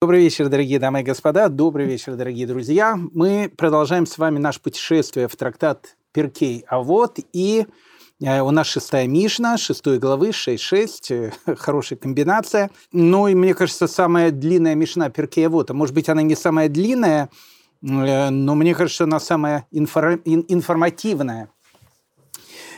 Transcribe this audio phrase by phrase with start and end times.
[0.00, 1.48] Добрый вечер, дорогие дамы и господа.
[1.48, 2.96] Добрый вечер, дорогие друзья.
[2.96, 7.66] Мы продолжаем с вами наше путешествие в трактат Перкей А вот и
[8.22, 12.70] э, у нас шестая Мишна, шестой главы, 6.6, э, хорошая комбинация.
[12.92, 16.36] Ну и мне кажется, самая длинная Мишна Перкей А вот, а может быть она не
[16.36, 17.28] самая длинная,
[17.82, 20.20] э, но мне кажется, она самая инфор...
[20.24, 21.50] информативная.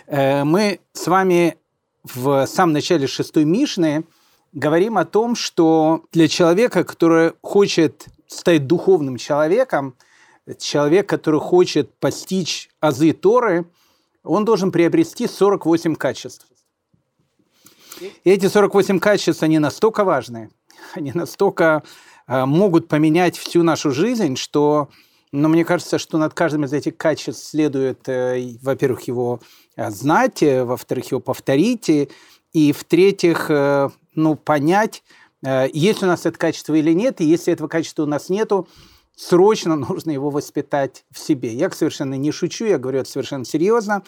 [0.09, 1.59] Мы с вами
[2.03, 4.05] в самом начале шестой Мишны–
[4.53, 9.95] говорим о том, что для человека, который хочет стать духовным человеком,
[10.59, 13.67] человек, который хочет постичь азы Торы,
[14.23, 16.47] он должен приобрести 48 качеств.
[18.25, 20.51] И эти 48 качеств, они настолько важны,
[20.95, 21.83] они настолько
[22.27, 24.89] э, могут поменять всю нашу жизнь, что,
[25.33, 29.41] ну, мне кажется, что над каждым из этих качеств следует, э, во-первых, его
[29.77, 32.11] э, знать, во-вторых, его повторить,
[32.53, 33.51] и в-третьих,
[34.15, 35.03] ну, понять,
[35.45, 38.69] э, есть у нас это качество или нет, и если этого качества у нас нету,
[39.17, 41.53] срочно нужно его воспитать в себе.
[41.53, 44.03] Я совершенно не шучу, я говорю это совершенно серьезно.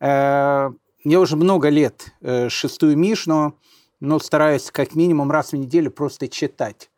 [0.00, 0.70] Э,
[1.04, 3.56] я уже много лет э, шестую Мишну,
[4.00, 6.90] но стараюсь как минимум раз в неделю просто читать.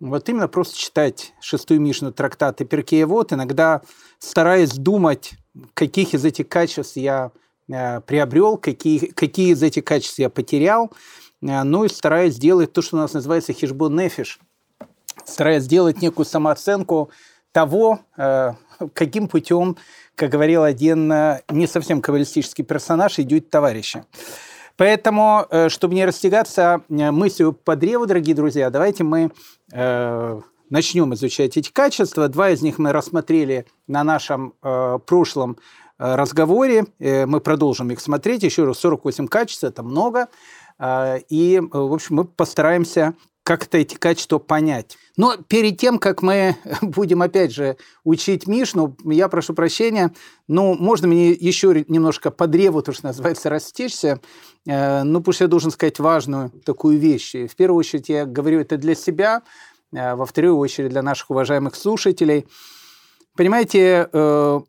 [0.00, 3.82] Вот именно просто читать шестую Мишну, трактаты Перкея Вот, иногда
[4.20, 5.32] стараясь думать,
[5.74, 7.32] каких из этих качеств я
[7.68, 10.90] приобрел, какие, какие из этих качеств я потерял–
[11.42, 14.40] Э, ну и стараясь сделать то, что у нас называется хижбон нефиш,
[15.24, 17.10] стараясь сделать некую самооценку
[17.52, 18.52] того, э,
[18.92, 19.76] каким путем,
[20.14, 24.04] как говорил один э, не совсем каббалистический персонаж, идет товарищи.
[24.76, 29.32] Поэтому, чтобы не растягаться мыслью по древу, дорогие друзья, давайте мы
[30.70, 32.28] начнем изучать эти качества.
[32.28, 35.58] Два из них мы рассмотрели на нашем прошлом
[35.98, 36.86] разговоре.
[36.98, 38.42] Мы продолжим их смотреть.
[38.42, 40.28] Еще раз, 48 качеств– это много.
[40.78, 43.14] А, и, в общем, мы постараемся
[43.48, 44.98] как-то эти качества понять.
[45.16, 50.12] Но перед тем, как мы будем, опять же, учить Мишну, я прошу прощения,
[50.48, 54.20] ну, можно мне еще немножко по древу, то, что называется, растечься,
[54.66, 57.34] э, ну, потому я должен сказать важную такую вещь.
[57.34, 59.40] В первую очередь я говорю это для себя,
[59.92, 62.46] э, во вторую очередь для наших уважаемых слушателей.
[63.34, 64.60] Понимаете, э,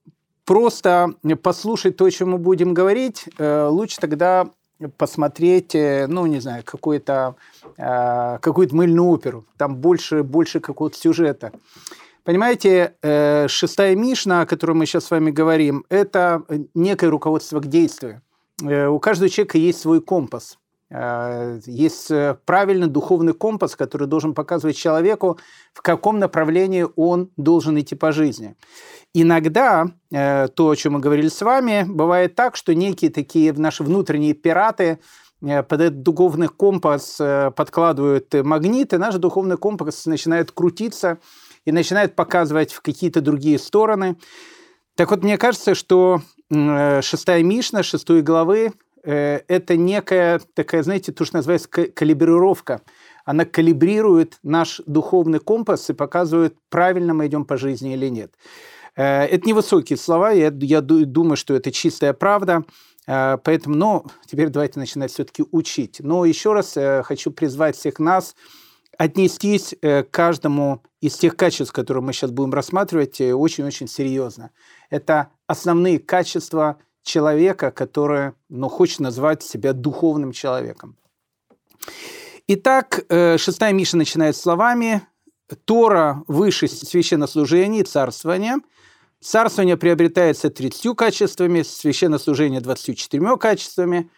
[0.49, 4.49] просто послушать то, о чем мы будем говорить, лучше тогда
[4.97, 7.35] посмотреть, э, ну, не знаю, какую-то
[7.77, 9.45] э, какую мыльную оперу.
[9.57, 11.51] Там больше, больше какого-то сюжета.
[12.23, 16.43] Понимаете, э, шестая Мишна, о которой мы сейчас с вами говорим, это
[16.73, 18.21] некое руководство к действию.
[18.61, 20.58] Э, у каждого человека есть свой компас.
[20.91, 25.37] Э, есть э, правильный духовный компас, который должен показывать человеку,
[25.73, 28.55] в каком направлении он должен идти по жизни.
[29.13, 33.83] Иногда э, то, о чем мы говорили с вами, бывает так, что некие такие наши
[33.83, 34.99] внутренние пираты
[35.41, 37.15] под этот духовный компас
[37.55, 41.19] подкладывают магниты, наш духовный компас начинает крутиться
[41.63, 44.17] и начинает показывать в какие-то другие стороны.
[44.95, 48.73] Так вот, мне кажется, что шестая Мишна, шестой главы,
[49.03, 52.81] это некая такая, знаете, то, что называется калибрировка.
[53.25, 58.33] Она калибрирует наш духовный компас и показывает, правильно мы идем по жизни или нет.
[58.95, 62.63] Э, это невысокие слова, я, я думаю, что это чистая правда.
[63.07, 65.97] Э, поэтому, ну, теперь давайте начинать все-таки учить.
[65.99, 68.35] Но еще раз э, хочу призвать всех нас
[68.97, 74.51] отнестись к каждому из тех качеств, которые мы сейчас будем рассматривать, очень-очень серьезно.
[74.89, 80.97] Это основные качества человека, который ну, хочет назвать себя духовным человеком.
[82.47, 85.01] Итак, шестая Миша начинает словами
[85.65, 88.59] «Тора выше священнослужения и царствования–
[89.21, 94.09] Царствование приобретается 30 качествами, священнослужение 24 качествами,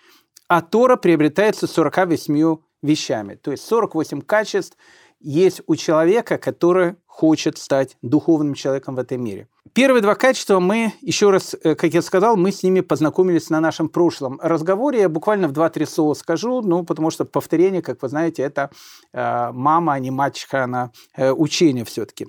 [0.48, 3.36] а Тора приобретается 48 вещами.
[3.36, 4.78] То есть 48 качеств
[5.20, 9.48] есть у человека, который хочет стать духовным человеком в этом мире.
[9.74, 13.62] Первые два качества мы, еще раз, э, как я сказал, мы с ними познакомились на
[13.62, 15.00] нашем прошлом разговоре.
[15.00, 18.70] Я буквально в два-три слова скажу, ну, потому что повторение, как вы знаете, это
[19.14, 22.28] э, мама, а не мачеха, она э, учение все-таки.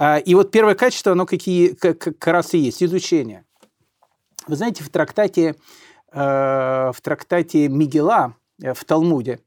[0.00, 3.44] Э, и вот первое качество, оно какие, как, раз и есть, изучение.
[4.48, 5.54] Вы знаете, в трактате,
[6.12, 9.38] в трактате Мигела, в Талмуде,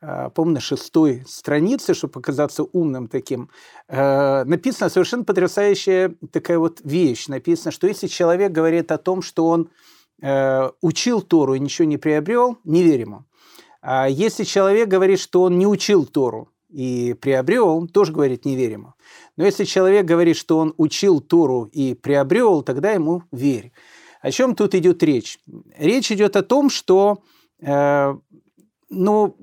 [0.00, 3.50] по-моему, на шестой странице, чтобы показаться умным таким,
[3.88, 7.28] э, написана совершенно потрясающая такая вот вещь.
[7.28, 9.68] Написано, что если человек говорит о том, что он
[10.22, 13.24] э, учил Тору и ничего не приобрел, не верим ему.
[13.82, 18.80] А если человек говорит, что он не учил Тору и приобрел, тоже говорит, не верим
[18.80, 18.94] ему.
[19.36, 23.72] Но если человек говорит, что он учил Тору и приобрел, тогда ему верь.
[24.22, 25.38] О чем тут идет речь?
[25.76, 27.22] Речь идет о том, что
[28.90, 29.34] но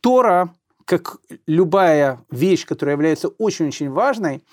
[0.00, 0.54] Тора,
[0.84, 4.44] как любая вещь, которая является очень-очень важной,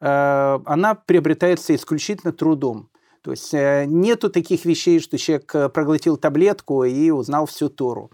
[0.00, 2.88] э, она приобретается исключительно трудом.
[3.22, 8.10] То есть э, нету таких вещей, что человек э, проглотил таблетку и узнал всю Тору.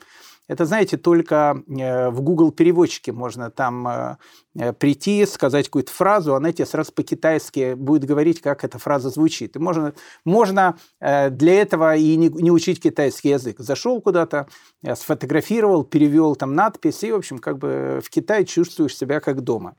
[0.47, 4.17] Это, знаете, только э, в Google переводчике можно там э,
[4.57, 9.57] э, прийти, сказать какую-то фразу, она тебе сразу по-китайски будет говорить, как эта фраза звучит.
[9.57, 9.95] И можно,
[10.25, 13.59] можно для этого и не, не учить китайский язык.
[13.59, 14.49] Зашел куда-то,
[14.95, 19.77] сфотографировал, перевел там надпись, и, в общем, как бы в Китае чувствуешь себя как дома.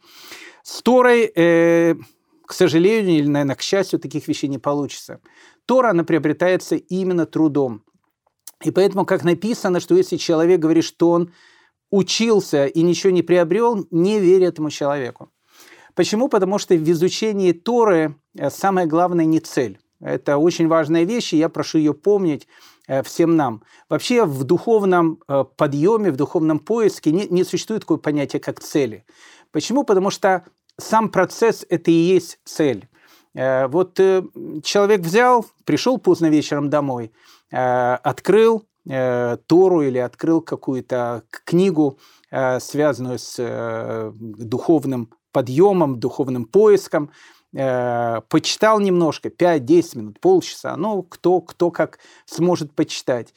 [0.65, 1.93] С Торой, э,
[2.43, 5.19] к сожалению, или, наверное, к счастью, таких вещей не получится.
[5.67, 7.83] Тора, она приобретается именно трудом.
[8.65, 11.31] И поэтому, как написано, что если человек говорит, что он
[11.91, 15.29] учился и ничего не приобрел, не верь этому человеку.
[15.93, 16.29] Почему?
[16.29, 19.77] Потому что в изучении Торы э, самое главное не цель.
[20.01, 22.47] Это очень важная вещь, и я прошу ее помнить
[22.87, 23.61] э, всем нам.
[23.87, 29.05] Вообще в духовном э, подъеме, в духовном поиске не, не существует такое понятие, как цели.
[29.51, 29.83] Почему?
[29.83, 30.43] Потому что
[30.77, 32.89] сам процесс– это и есть цель.
[33.33, 33.97] Вот
[34.63, 37.11] человек взял, пришел поздно вечером домой–
[37.51, 41.99] открыл э, Тору или открыл какую-то книгу,
[42.31, 47.11] э, связанную с духовным подъемом, духовным поиском,
[47.51, 53.33] почитал немножко, 5-10 минут, полчаса, ну, кто, кто как сможет почитать.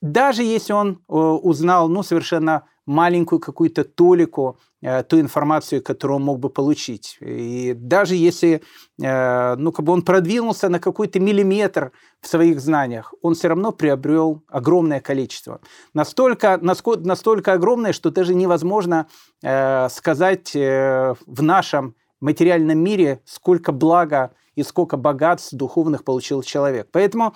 [0.00, 6.38] Даже если он узнал, ну, совершенно маленькую какую-то толику э, ту информацию, которую он мог
[6.38, 7.18] бы получить.
[7.20, 8.62] И даже если
[9.02, 13.72] э, ну, как бы он продвинулся на какой-то миллиметр в своих знаниях, он все равно
[13.72, 15.60] приобрел огромное количество.
[15.94, 19.06] Настолько, настолько, настолько огромное, что даже невозможно
[19.42, 26.88] э, сказать э, в нашем материальном мире, сколько блага и сколько богатств духовных получил человек.
[26.92, 27.34] Поэтому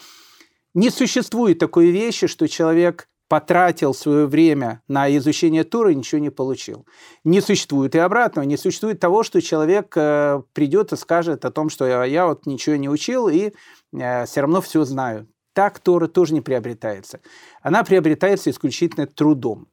[0.74, 6.30] не существует такой вещи, что человек потратил свое время на изучение Торы и ничего не
[6.30, 6.86] получил.
[7.24, 11.68] Не существует и обратного, не существует того, что человек э, придет и скажет о том,
[11.68, 13.52] что я, я вот ничего не учил и
[13.92, 15.26] э, все равно все знаю.
[15.52, 17.18] Так Тора тоже не приобретается.
[17.60, 19.66] Она приобретается исключительно трудом.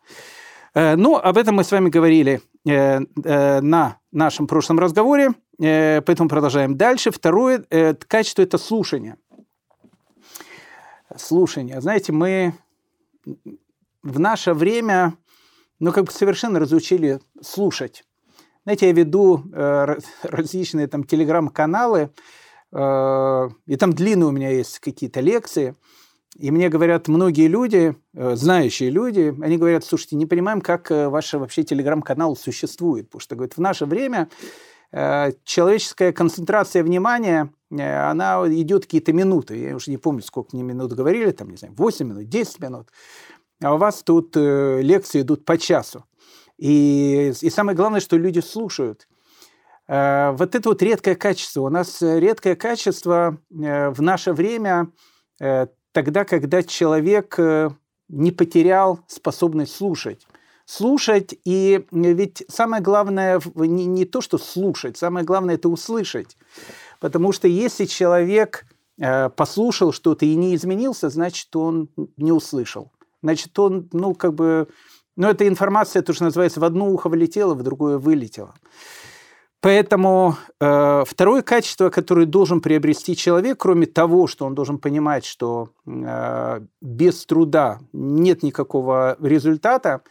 [0.74, 7.12] Э, ну, об этом мы с вами говорили на нашем прошлом разговоре, поэтому продолжаем дальше.
[7.12, 7.64] Второе
[8.08, 9.18] качество– это слушание.
[11.16, 11.80] Слушание.
[11.80, 12.54] Знаете, мы
[14.04, 15.16] в наше время,
[15.80, 18.04] ну, как бы совершенно разучили слушать.
[18.64, 22.12] Знаете, я веду э, различные там телеграм-каналы,
[22.72, 25.76] э, и там длинные у меня есть какие-то лекции,
[26.38, 31.10] и мне говорят многие люди, э, знающие люди, они говорят, слушайте, не понимаем, как э,
[31.10, 34.30] ваш вообще телеграм-канал существует, потому что, говорят, в наше время
[34.92, 39.58] э, человеческая концентрация внимания, она идет какие-то минуты.
[39.58, 42.88] Я уже не помню, сколько мне минут говорили, там, не знаю, 8 минут, 10 минут
[43.62, 46.06] а у вас тут э, лекции идут по часу.
[46.58, 49.08] И, и самое главное, что люди слушают.
[49.88, 51.62] Э, вот это вот редкое качество.
[51.62, 54.92] У нас э, редкое качество э, в наше время
[55.40, 57.70] э, тогда, когда человек э,
[58.10, 60.28] не потерял способность слушать.
[60.66, 66.38] Слушать, и ведь самое главное не, не то, что слушать, самое главное это услышать.
[67.02, 68.66] Потому что если человек
[68.98, 74.68] э, послушал что-то и не изменился, значит, он не услышал значит, он, ну, как бы,
[75.16, 78.54] ну, эта информация, то, что называется, в одно ухо влетела, в другое вылетела.
[79.64, 85.70] Поэтому э, второе качество, которое должен приобрести человек, кроме того, что он должен понимать, что
[85.86, 90.02] э, без труда нет никакого результата,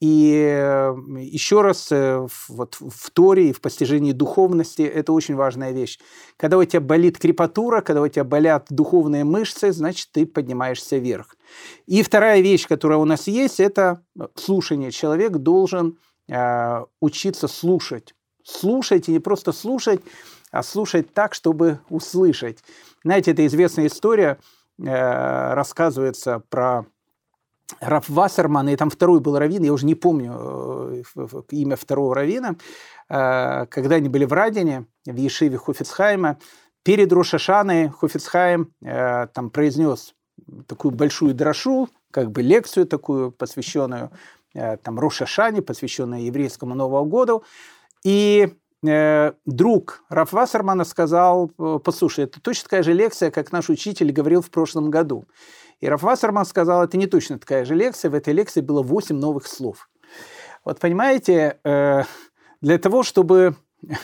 [0.00, 5.72] и э, еще раз, э, вот в Торе и в постижении духовности это очень важная
[5.72, 5.98] вещь.
[6.36, 11.36] Когда у тебя болит крепатура, когда у тебя болят духовные мышцы, значит, ты поднимаешься вверх.
[11.86, 14.02] И вторая вещь, которая у нас есть, это
[14.34, 14.90] слушание.
[14.90, 15.98] Человек должен
[16.28, 18.14] э, учиться слушать.
[18.44, 20.02] Слушать и не просто слушать,
[20.50, 22.58] а слушать так, чтобы услышать.
[23.02, 24.38] Знаете, это известная история,
[24.78, 26.84] э, рассказывается про
[27.80, 32.56] Раф Вассерман, и там второй был раввин, я уже не помню э, имя второго раввина,
[33.08, 36.38] э, когда они были в Радине, в Ешиве Хофицхайма,
[36.84, 40.14] перед Рошашаной Хофицхайм э, там произнес
[40.68, 44.10] такую большую дрошу, как бы лекцию такую, посвященную
[44.82, 47.44] там Рошашане, посвященную еврейскому Новому году.
[48.04, 48.54] И
[49.44, 51.48] друг Раф Вассермана сказал,
[51.84, 55.26] послушай, это точно такая же лекция, как наш учитель говорил в прошлом году.
[55.80, 59.16] И Раф Вассерман сказал, это не точно такая же лекция, в этой лекции было 8
[59.16, 59.88] новых слов.
[60.64, 62.02] Вот понимаете, э,
[62.60, 63.56] для того, чтобы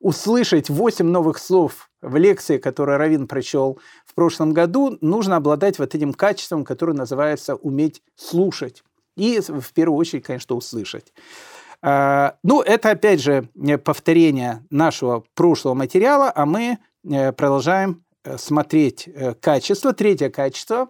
[0.00, 5.94] услышать 8 новых слов в лекции, которую Равин прочел в прошлом году, нужно обладать вот
[5.94, 8.82] этим качеством, которое называется уметь слушать.
[9.16, 11.12] И в первую очередь, конечно, услышать.
[11.82, 13.48] Ну, это, опять же,
[13.84, 18.04] повторение нашего прошлого материала, а мы продолжаем
[18.36, 19.08] смотреть
[19.40, 19.92] качество.
[19.92, 20.88] Третье качество,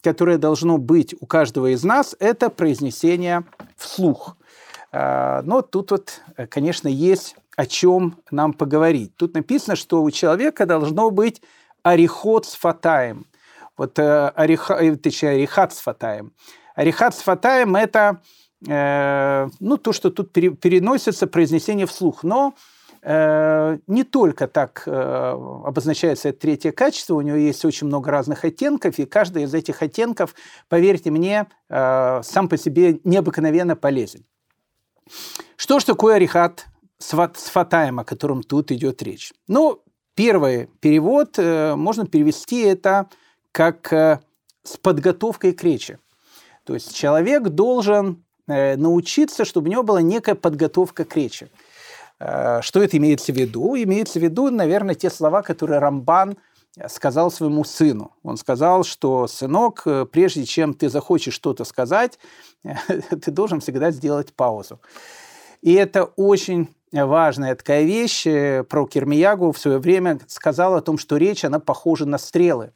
[0.00, 3.44] которое должно быть у каждого из нас, это произнесение
[3.76, 4.36] вслух.
[4.92, 9.16] Но тут вот, конечно, есть о чем нам поговорить.
[9.16, 11.42] Тут написано, что у человека должно быть
[11.82, 13.26] орехот с фатаем.
[13.76, 16.32] Вот э, ореха, э, точнее, орехат с фатаем.
[16.76, 18.20] Орехат с фатаем– это
[18.66, 22.22] э, ну, то, что тут пере, переносится произнесение вслух.
[22.22, 22.54] Но
[23.02, 28.44] э, не только так э, обозначается это третье качество, у него есть очень много разных
[28.44, 30.34] оттенков, и каждый из этих оттенков,
[30.68, 34.24] поверьте мне, сам по себе необыкновенно полезен.
[35.56, 36.66] Что ж такое орехат
[36.98, 37.12] с
[37.50, 39.32] фатаем, о котором тут идет речь?
[39.46, 39.82] Ну,
[40.14, 43.08] первый перевод можно перевести это
[43.52, 45.98] как с подготовкой к речи.
[46.64, 51.48] То есть человек должен научиться, чтобы у него была некая подготовка к речи.
[52.18, 53.76] Что это имеется в виду?
[53.76, 56.36] Имеется в виду, наверное, те слова, которые Рамбан
[56.88, 58.12] сказал своему сыну.
[58.22, 62.18] Он сказал, что, сынок, прежде чем ты захочешь что-то сказать,
[63.22, 64.80] ты должен всегда сделать паузу.
[65.62, 68.26] И это очень важная такая вещь.
[68.26, 72.72] Э, про Кермиягу в свое время сказал о том, что речь, она похожа на стрелы.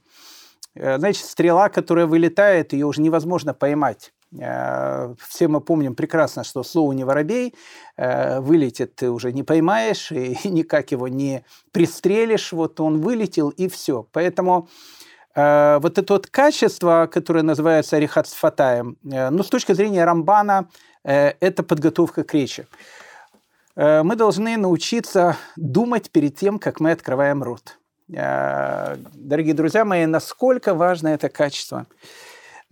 [0.75, 4.13] Э, Значит, стрела, которая вылетает, ее уже невозможно поймать.
[4.41, 7.55] Э, все мы помним прекрасно, что слово «не воробей»
[7.97, 12.53] вылетит, ты уже не поймаешь, и никак его не пристрелишь.
[12.53, 14.07] Вот он вылетел, и все.
[14.13, 14.69] Поэтому
[15.35, 20.69] вот это вот качество, которое называется арихат с фатаем, ну, с точки зрения Рамбана,
[21.03, 22.67] это подготовка к речи.
[23.75, 27.79] Э, мы должны научиться думать перед тем, как мы открываем рот.
[28.15, 31.87] Э, дорогие друзья мои, насколько важно это качество?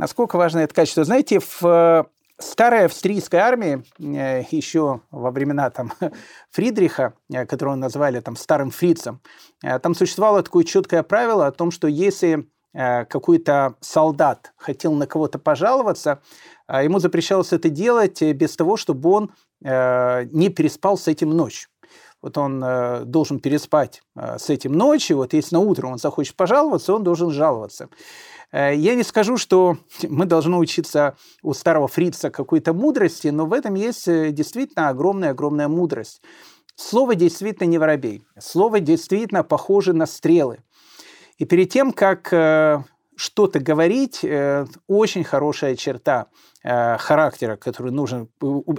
[0.01, 1.05] Насколько важно это качество?
[1.05, 2.05] Знаете, в э,
[2.39, 5.93] старой австрийской армии, еще во времена там,
[6.51, 7.15] Фридриха,
[7.49, 9.21] которого назвали там, старым фрицем,
[9.61, 16.23] там существовало такое четкое правило о том, что если какой-то солдат хотел на кого-то пожаловаться,
[16.69, 21.69] ему запрещалось это делать без того, чтобы он Э, не переспал с этим ночь.
[22.23, 25.19] Вот он э, должен переспать э, с этим ночью.
[25.19, 27.89] Вот если на утро он захочет пожаловаться, он должен жаловаться.
[28.53, 29.79] Я не скажу, что
[30.09, 36.23] мы должны учиться у старого фрица какой-то мудрости, но в этом есть действительно огромная-огромная мудрость.
[36.75, 38.25] Слово действительно не воробей.
[38.39, 40.63] Слово действительно похоже на стрелы.
[41.39, 42.33] И перед тем, как
[43.21, 46.29] что-то говорить, э, очень хорошая черта
[46.65, 48.29] э, характера, которую нужно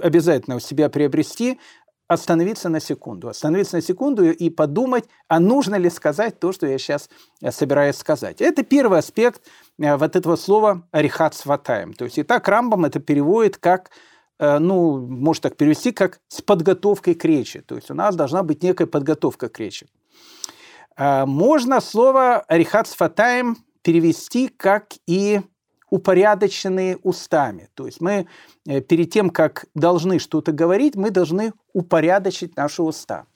[0.02, 1.60] обязательно у себя приобрести,
[2.08, 3.28] остановиться на секунду.
[3.28, 7.08] Остановиться на секунду и подумать, а нужно ли сказать то, что я сейчас
[7.40, 8.40] э, собираюсь сказать.
[8.40, 9.42] Это первый аспект
[9.78, 11.92] вот этого слова «арихат сватаем».
[11.94, 13.90] То есть и так Рамбам это переводит как
[14.38, 17.60] ну, может так перевести, как с подготовкой к речи.
[17.60, 19.86] То есть у нас должна быть некая подготовка к речи.
[20.98, 25.42] Можно слово «арихат сватаем» перевести как и
[25.92, 27.68] упорядоченные устами.
[27.74, 28.26] То есть мы
[28.66, 33.26] э, перед тем, как должны что-то говорить, мы должны упорядочить наши уста.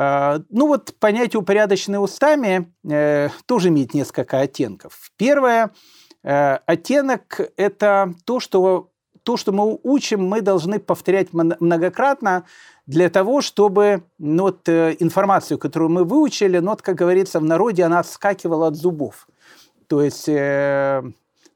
[0.00, 5.10] А, ну вот понятие упорядоченные устами э, тоже имеет несколько оттенков.
[5.16, 5.72] Первое
[6.22, 8.90] э, оттенок– это то, что
[9.24, 12.44] то, что мы учим, мы должны повторять многократно
[12.86, 17.82] для того, чтобы ну, вот, информацию, которую мы выучили, ну, вот, как говорится в народе,
[17.82, 19.26] она отскакивала от зубов.
[19.88, 21.02] То есть, э,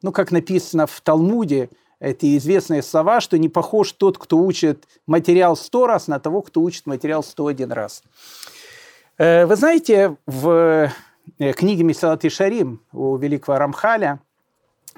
[0.02, 1.70] ну, как написано в Талмуде,
[2.02, 6.60] эти известные слова, что не похож тот, кто учит материал сто раз, на того, кто
[6.60, 8.02] учит материал сто один раз.
[9.18, 10.90] Э, вы знаете, в
[11.38, 14.20] э, книге Мисалат и Шарим у великого Рамхаля,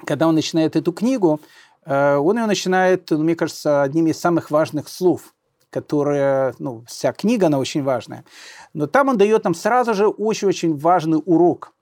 [0.05, 1.39] когда он начинает эту книгу,
[1.85, 5.35] он ее начинает, ну, мне кажется, одним из самых важных слов,
[5.69, 8.25] которые, ну, вся книга, она очень важная.
[8.73, 11.73] Но там он дает нам сразу же очень-очень важный урок.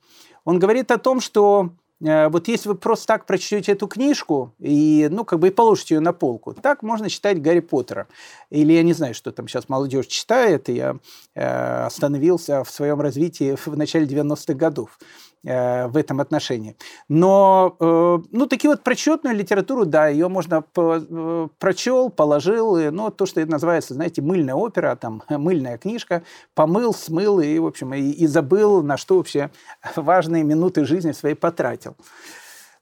[0.43, 5.07] Он говорит о том, что э, вот если вы просто так прочтете эту книжку и,
[5.09, 8.07] ну, как бы и положите ее на полку, так можно читать Гарри Поттера.
[8.49, 10.97] Или я не знаю, что там сейчас молодежь читает, и я
[11.33, 14.99] э, остановился в своем развитии в начале 90-х годов.
[15.45, 16.77] Э, в этом отношении.
[17.09, 23.25] Но, э, ну, такие вот прочетную литературу, да, ее можно э, прочел, положил, ну, то,
[23.25, 26.23] что это называется, знаете, мыльная опера, там, мыльная книжка,
[26.55, 29.51] помыл, смыл и, в общем, и, и забыл, на что вообще
[29.97, 31.97] важные минуты жизни своей потратил.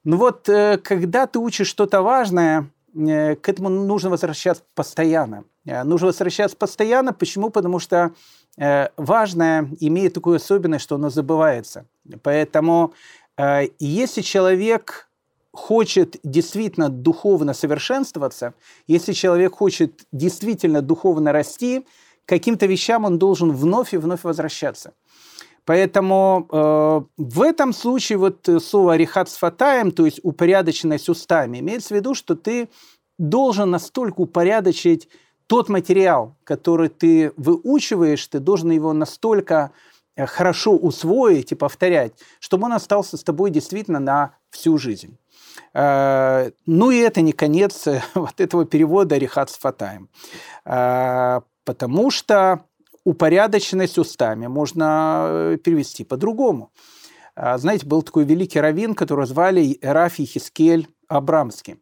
[0.03, 0.47] Ну вот,
[0.83, 5.45] когда ты учишь что-то важное, к этому нужно возвращаться постоянно.
[5.65, 7.13] Нужно возвращаться постоянно.
[7.13, 7.49] Почему?
[7.49, 8.11] Потому что
[8.97, 11.85] важное имеет такую особенность, что оно забывается.
[12.23, 12.93] Поэтому
[13.37, 15.09] э, если человек
[15.53, 18.53] хочет действительно духовно совершенствоваться,
[18.87, 21.85] если человек хочет действительно духовно расти,
[22.25, 24.93] каким-то вещам он должен вновь и вновь возвращаться.
[25.65, 31.97] Поэтому э, в этом случае вот слово «рихат сфатаем», то есть упорядоченность устами, имеется в
[31.97, 32.69] виду, что ты
[33.19, 35.07] должен настолько упорядочить
[35.45, 39.71] тот материал, который ты выучиваешь, ты должен его настолько
[40.17, 45.17] хорошо усвоить и повторять, чтобы он остался с тобой действительно на всю жизнь.
[45.73, 50.09] Э, ну и это не конец вот этого перевода «рихат сфатаем»,
[50.65, 52.61] э, потому что
[53.03, 56.71] упорядоченность устами можно перевести по-другому.
[57.35, 61.79] Знаете, был такой великий раввин, которого звали Рафи Хискель Абрамский.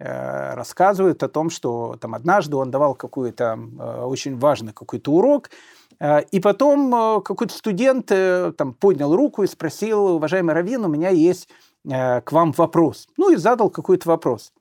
[0.00, 5.48] Э, рассказывает о том, что там однажды он давал какой-то э, очень важный какой-то урок,
[5.48, 5.52] э,
[6.00, 11.48] и потом какой-то студент там поднял руку и спросил, уважаемый Равин, у меня есть
[11.84, 13.08] к вам вопрос.
[13.16, 14.52] Ну и задал какой-то вопрос.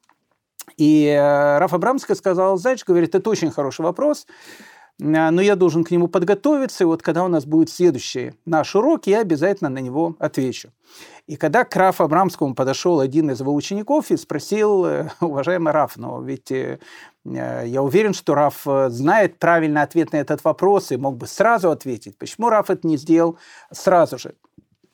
[0.78, 4.28] И Раф Абрамский сказал, знаешь, говорит, это очень хороший вопрос,
[5.00, 9.06] но я должен к нему подготовиться, и вот когда у нас будет следующий наш урок,
[9.06, 10.72] я обязательно на него отвечу.
[11.28, 15.98] И когда к Рафу Абрамскому подошел один из его учеников и спросил, э, уважаемый Раф,
[15.98, 16.80] но ведь э,
[17.26, 21.70] э, я уверен, что Раф знает правильный ответ на этот вопрос и мог бы сразу
[21.70, 22.18] ответить.
[22.18, 23.38] Почему Раф это не сделал
[23.72, 24.36] сразу же?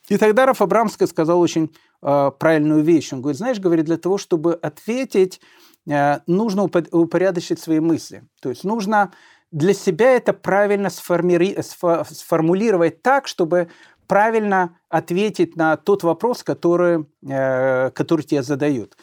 [0.10, 3.14] И тогда Раф Абрамский сказал очень правильную вещь.
[3.14, 5.40] Он говорит, знаешь, говорит, для того, чтобы ответить,
[5.86, 8.24] нужно упорядочить свои мысли.
[8.42, 9.14] То есть нужно
[9.54, 11.56] для себя это правильно сформи...
[11.62, 13.70] сформулировать так, чтобы
[14.08, 18.98] правильно ответить на тот вопрос, который, э, который тебе задают.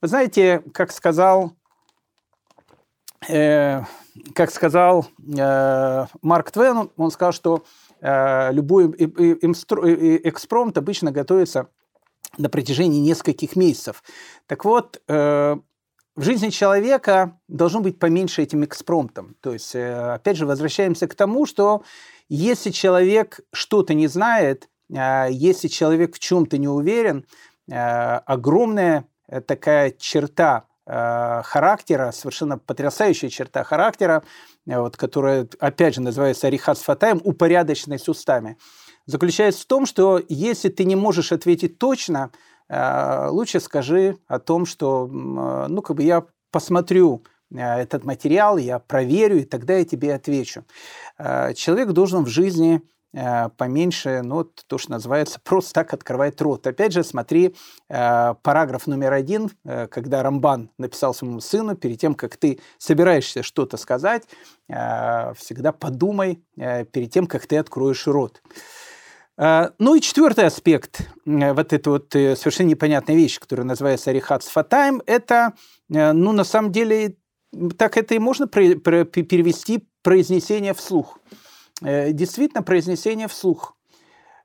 [0.00, 1.52] Вы знаете, как сказал,
[3.28, 3.82] э,
[4.34, 5.06] как сказал
[5.38, 7.64] э, Марк Твен, он сказал, что
[8.00, 11.68] э, любой экспромт обычно готовится
[12.38, 14.02] на протяжении нескольких месяцев.
[14.46, 15.56] Так вот, э,
[16.16, 19.36] в жизни человека должно быть поменьше этим экспромтом.
[19.40, 21.82] То есть, э, опять же, возвращаемся к тому, что
[22.28, 27.26] если человек что-то не знает, а, если человек в чем-то не уверен,
[27.70, 34.24] а, огромная э, такая черта характера, совершенно потрясающая черта характера,
[34.66, 38.56] э, вот, которая, опять же, называется арихат фатаем, упорядоченность устами,
[39.06, 42.32] заключается в том, что если ты не можешь ответить точно,
[42.70, 49.44] лучше скажи о том, что, ну, как бы я посмотрю этот материал, я проверю, и
[49.44, 50.64] тогда я тебе отвечу.
[51.18, 52.80] Человек должен в жизни
[53.12, 56.66] Э, поменьше, ну, то, что называется, просто так открывает рот.
[56.66, 57.54] Опять же, смотри
[57.88, 63.42] э, параграф номер один, э, когда Рамбан написал своему сыну, перед тем, как ты собираешься
[63.42, 64.24] что-то сказать,
[64.68, 68.40] всегда подумай перед тем, как ты откроешь рот.
[69.42, 75.54] Ну и четвертый аспект, вот эта вот совершенно непонятная вещь, которая называется арихат сфатаем, это,
[75.88, 77.16] ну, на самом деле,
[77.78, 81.18] так это и можно перевести произнесение вслух.
[81.82, 83.76] Э, действительно произнесение вслух.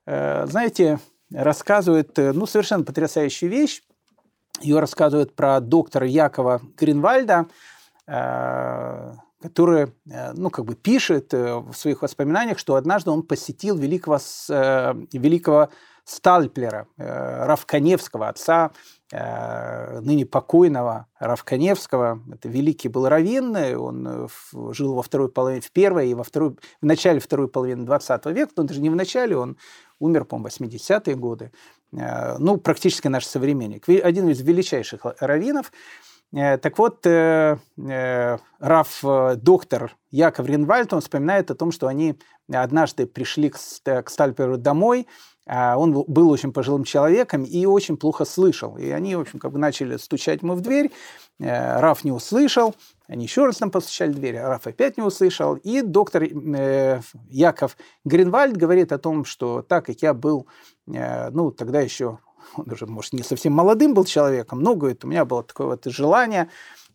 [0.06, 0.98] Э, знаете,
[1.32, 3.82] рассказывает, э, ну, совершенно потрясающую вещь.
[4.60, 7.46] Ее рассказывает про доктора Якова Гринвальда,
[9.40, 14.18] который, ну, как бы пишет в своих воспоминаниях, что однажды он посетил великого,
[14.48, 15.68] великого
[16.04, 18.72] Стальплера, Равканевского, отца
[19.12, 22.20] Э, ныне покойного Равканевского.
[22.32, 24.28] Это великий был раввин, он э,
[24.72, 28.52] жил во второй половине, в первой и во второй, в начале второй половины 20 века,
[28.56, 29.58] но даже не в начале, он
[30.00, 31.52] умер, по-моему, 80-е годы.
[31.92, 33.88] Э, ну, практически наш современник.
[33.88, 35.70] Один из величайших раввинов.
[36.32, 39.04] Так вот, Раф,
[39.36, 42.18] доктор Яков Ринвальд, он вспоминает о том, что они
[42.52, 43.56] однажды пришли к
[44.10, 45.06] Стальперу домой,
[45.48, 48.76] а, он был очень пожилым человеком и очень плохо слышал.
[48.76, 50.90] И они, в общем, как бы начали стучать ему в дверь.
[51.38, 52.74] Э, Раф не услышал.
[53.06, 55.54] Они еще раз там постучали в дверь, а Раф опять не услышал.
[55.54, 60.48] И доктор э, Яков Гринвальд говорит о том, что так как я был,
[60.92, 62.18] э, ну, тогда еще,
[62.56, 65.84] он уже, может, не совсем молодым был человеком, но, говорит, у меня было такое вот
[65.86, 66.48] желание,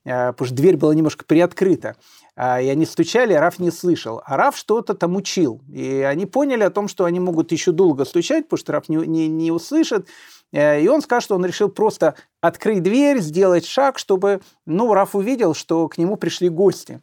[0.03, 1.95] потому что дверь была немножко приоткрыта.
[2.35, 4.21] А, и они стучали, Раф не слышал.
[4.25, 5.61] А Раф что-то там учил.
[5.71, 8.95] И они поняли о том, что они могут еще долго стучать, потому что Раф не,
[8.95, 10.07] не, не услышит.
[10.51, 15.15] Э, и он скажет, что он решил просто открыть дверь, сделать шаг, чтобы, ну, Раф
[15.15, 17.01] увидел, что к нему пришли гости.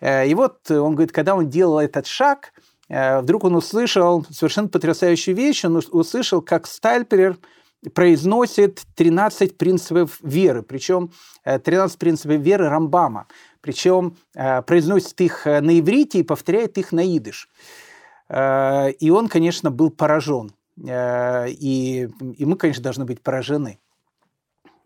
[0.00, 2.52] Э, и вот он говорит, когда он делал этот шаг,
[2.88, 5.64] э, вдруг он услышал совершенно потрясающую вещь.
[5.64, 7.36] Он услышал, как Стальперер
[7.94, 11.12] произносит 13 принципов веры, причем
[11.44, 13.26] 13 принципов веры Рамбама.
[13.60, 17.48] Причем э, произносит их э, на иврите и повторяет их на идыш.
[18.28, 20.52] Э, и он, конечно, был поражен.
[20.78, 23.78] И, и мы, конечно, должны быть поражены.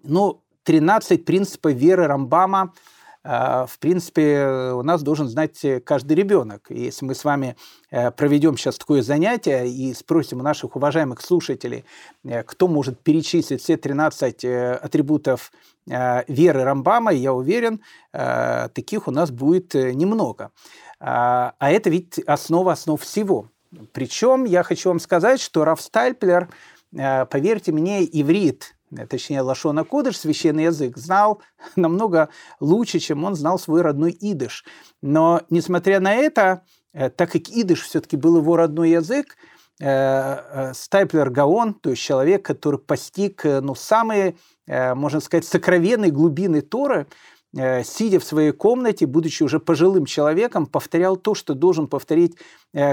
[0.05, 2.73] Ну, 13 принципов веры Рамбама–
[3.23, 6.71] в принципе, у нас должен знать каждый ребенок.
[6.71, 7.55] И если мы с вами
[7.91, 11.85] э, проведем сейчас такое занятие и спросим у наших уважаемых слушателей,
[12.25, 15.53] э, кто может перечислить все 13 э, атрибутов
[15.87, 17.81] веры Рамбама, я уверен,
[18.13, 20.53] таких у нас будет немного.
[21.01, 23.49] А, а это ведь основа основ всего.
[23.93, 26.49] Причем я хочу вам сказать, что Раф Стальплер,
[26.93, 28.77] поверьте мне, иврит
[29.09, 31.41] точнее, Лашона Кодыш, священный язык, знал
[31.77, 34.65] намного лучше, чем он знал свой родной идыш.
[35.03, 39.37] Но, несмотря на это, э, так как идыш все-таки был его родной язык,
[39.81, 47.07] э, Стайплер Гаон, то есть человек, который постиг ну, самые, можно сказать, сокровенные глубины Торы,
[47.53, 52.37] сидя в своей комнате, будучи уже пожилым человеком, повторял то, что должен повторить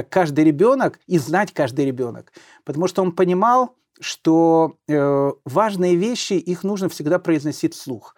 [0.10, 2.34] каждый ребенок и знать каждый ребенок.
[2.64, 8.16] Потому что он понимал, что э, важные вещи, их нужно всегда произносить вслух.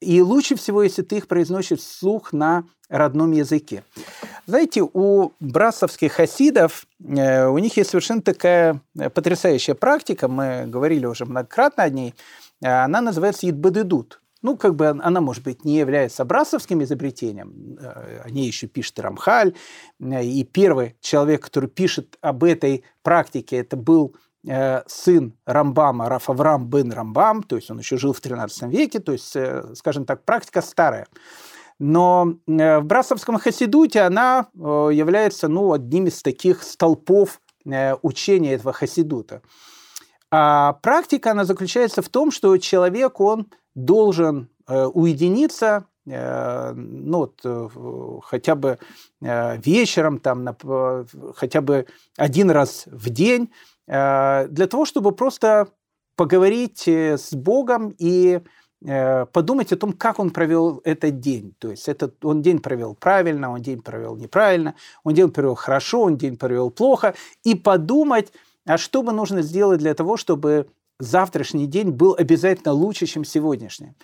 [0.00, 3.84] И лучше всего, если ты их произносишь вслух на родном языке.
[4.46, 11.04] Знаете, у брасовских хасидов, э, у них есть совершенно такая э, потрясающая практика, мы говорили
[11.04, 12.14] уже многократно о ней,
[12.62, 14.20] э, она называется «Идбадедут».
[14.40, 18.98] Ну, как бы она, может быть, не является брасовским изобретением, э, о ней еще пишет
[19.00, 19.54] Рамхаль,
[20.00, 27.42] и первый человек, который пишет об этой практике, это был сын Рамбама, Рафаврам бен Рамбам,
[27.42, 31.06] то есть он еще жил в 13 веке, то есть, э, скажем так, практика старая.
[31.78, 37.40] Но э, в Брасовском хасидуте она является ну, одним из таких столпов
[38.00, 39.42] учения этого хасидута.
[40.30, 48.78] А практика, она заключается в том, что человек, он должен уединиться, ну, вот, хотя бы
[49.20, 50.56] вечером, там,
[51.36, 55.68] хотя бы один раз в день, Э, для того, чтобы просто
[56.18, 58.40] поговорить э, с Богом и
[58.84, 61.54] э, подумать о том, как он провел этот день.
[61.58, 64.74] То есть этот, он день провел правильно, он день провел неправильно,
[65.04, 68.32] он день провел хорошо, он день провел плохо, и подумать,
[68.66, 70.66] а что бы нужно сделать для того, чтобы
[70.98, 73.94] завтрашний день был обязательно лучше, чем сегодняшний.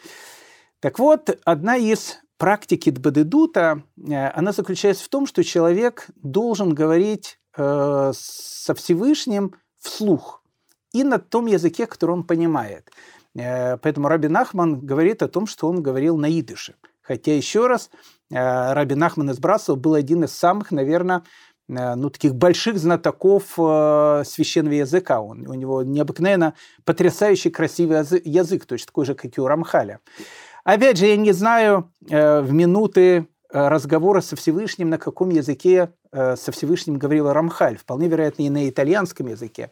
[0.78, 8.74] Так вот, одна из практики Дбадедута, она заключается в том, что человек должен говорить со
[8.74, 10.42] Всевышним вслух
[10.92, 12.90] и на том языке, который он понимает.
[13.36, 16.74] Э, поэтому Раби Нахман говорит о том, что он говорил на идыше.
[17.02, 17.90] Хотя, еще раз,
[18.30, 21.22] э, Раби Нахман из Брасова был один из самых, наверное,
[21.68, 25.20] э, ну, таких больших знатоков священного языка.
[25.20, 30.00] Он, у него необыкновенно потрясающий красивый язык, точно такой же, как и у Рамхаля.
[30.64, 36.98] Опять же, я не знаю в минуты разговора со Всевышним, на каком языке со Всевышним
[36.98, 39.70] говорил Рамхаль, вполне вероятно, и на итальянском языке.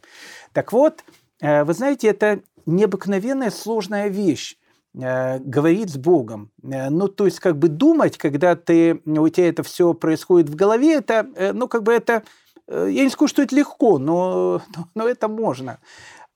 [0.53, 1.05] Так вот,
[1.41, 4.57] э, вы знаете, это необыкновенная сложная вещь
[4.95, 6.51] э, говорить с Богом.
[6.61, 10.95] Ну, то есть, как бы думать, когда ты, у тебя это все происходит в голове,
[10.97, 12.25] это, ну, как бы это,
[12.67, 14.63] я не скажу, что это легко, но,
[14.95, 15.79] но это можно.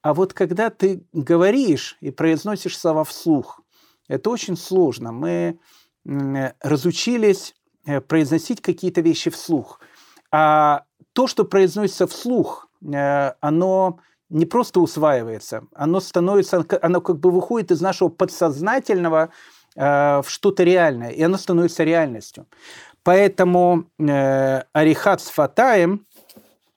[0.02, 3.60] А вот когда ты говоришь и произносишь слова вслух,
[4.06, 5.10] это очень сложно.
[5.10, 5.58] Мы
[6.04, 7.56] разучились
[8.06, 9.80] произносить какие-то вещи вслух–
[10.30, 17.30] а то, что произносится вслух, э, оно не просто усваивается, оно становится, оно как бы
[17.30, 19.30] выходит из нашего подсознательного
[19.76, 22.46] э, в что-то реальное, и оно становится реальностью.
[23.02, 26.06] Поэтому э, Арихат с Фатаем,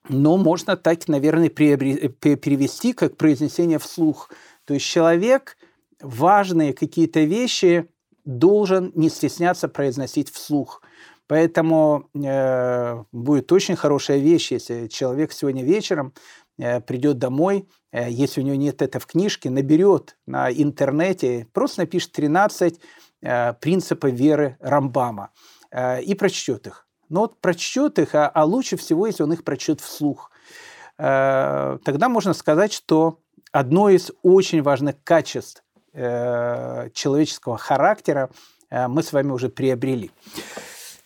[0.10, 4.30] ну, можно так, наверное, перевести как произнесение вслух.
[4.66, 5.58] То есть человек
[6.02, 7.90] важные какие-то вещи
[8.26, 10.82] должен не стесняться произносить вслух.
[11.30, 16.12] Поэтому э, будет очень хорошая вещь, если человек сегодня вечером
[16.58, 21.82] э, придет домой, э, если у него нет это в книжке, наберет на интернете, просто
[21.82, 22.80] напишет 13
[23.22, 25.30] э, принципов веры Рамбама
[25.70, 26.88] э, и прочтет их.
[27.10, 30.32] Но вот прочтет их, а, а лучше всего, если он их прочтет вслух.
[30.98, 33.20] Э, тогда можно сказать, что
[33.52, 35.64] одно из очень важных качеств
[35.94, 38.32] э, человеческого характера
[38.72, 40.10] э, мы с вами уже приобрели.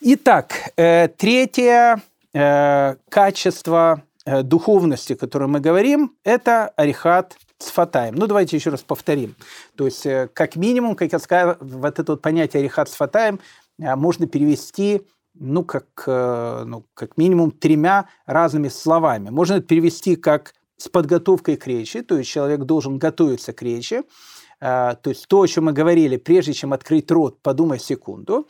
[0.05, 2.01] Итак, э, третье
[2.33, 8.15] э, качество э, духовности, о котором мы говорим, это арихат сфатаем.
[8.15, 9.33] Ну, давайте еще раз повторим.
[9.77, 13.39] То есть, как минимум, как я сказал, вот это вот понятие арихат сфатаем
[13.77, 15.03] можно перевести
[15.35, 19.29] ну, как, ну, как минимум тремя разными словами.
[19.29, 24.03] Можно это перевести как с подготовкой к речи, то есть человек должен готовиться к речи,
[24.59, 28.47] то есть то, о чем мы говорили, прежде чем открыть рот, подумай секунду.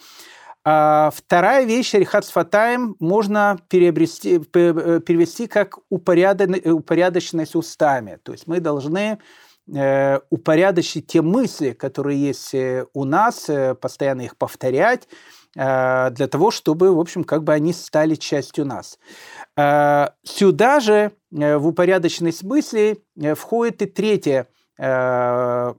[0.66, 8.18] А вторая вещь, рихат фатаем, можно переобрести, перевести как упорядоченность устами.
[8.24, 9.20] То есть мы должны
[9.74, 15.10] э, упорядочить те мысли, которые есть э, у нас, э, постоянно их повторять,
[15.58, 19.00] э, для того, чтобы, в общем, как бы они стали частью нас.
[19.58, 24.48] Э, сюда же э, в упорядоченность мыслей э, входит и третья
[24.78, 25.74] э,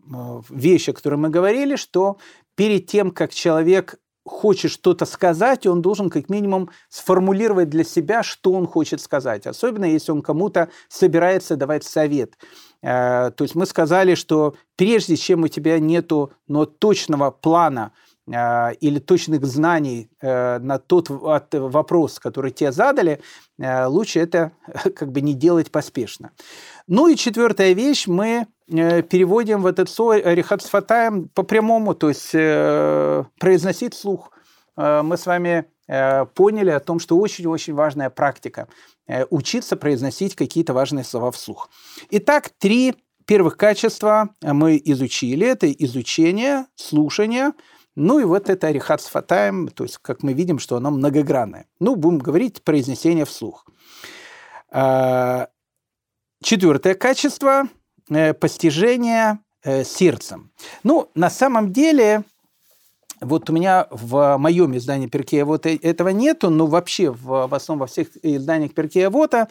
[0.51, 2.19] вещь, о которой мы говорили, что
[2.55, 8.53] перед тем, как человек хочет что-то сказать, он должен как минимум сформулировать для себя, что
[8.53, 9.47] он хочет сказать.
[9.47, 12.35] Особенно если он кому-то собирается давать совет.
[12.83, 17.93] Э, то есть мы сказали, что прежде чем у тебя нету но точного плана
[18.27, 23.21] э, или точных знаний э, на тот вопрос, который тебе задали,
[23.59, 24.53] лучше это
[24.97, 26.31] как бы не делать поспешно.
[26.87, 33.25] Ну и четвертая вещь, мы переводим в этот слово рехатсфатаем по прямому, то есть э,
[33.39, 34.31] произносить слух.
[34.77, 38.69] Э, мы с вами э, поняли о том, что очень-очень важная практика
[39.07, 41.69] э, учиться произносить какие-то важные слова вслух.
[42.11, 42.95] Итак, три
[43.27, 45.47] первых качества мы изучили.
[45.47, 47.53] Это изучение, слушание,
[47.97, 51.67] ну и вот это рехатсфатаем, то есть как мы видим, что оно многогранное.
[51.81, 53.67] Ну, будем говорить произнесение вслух.
[54.73, 55.49] Э,
[56.43, 60.51] четвертое качество– Э, постижение э, сердцем.
[60.83, 62.25] Ну, на самом деле,
[63.21, 67.55] вот у меня в моем издании Перкея вот э, этого нету, но вообще в, в
[67.55, 69.49] основном во всех изданиях Перкея Вота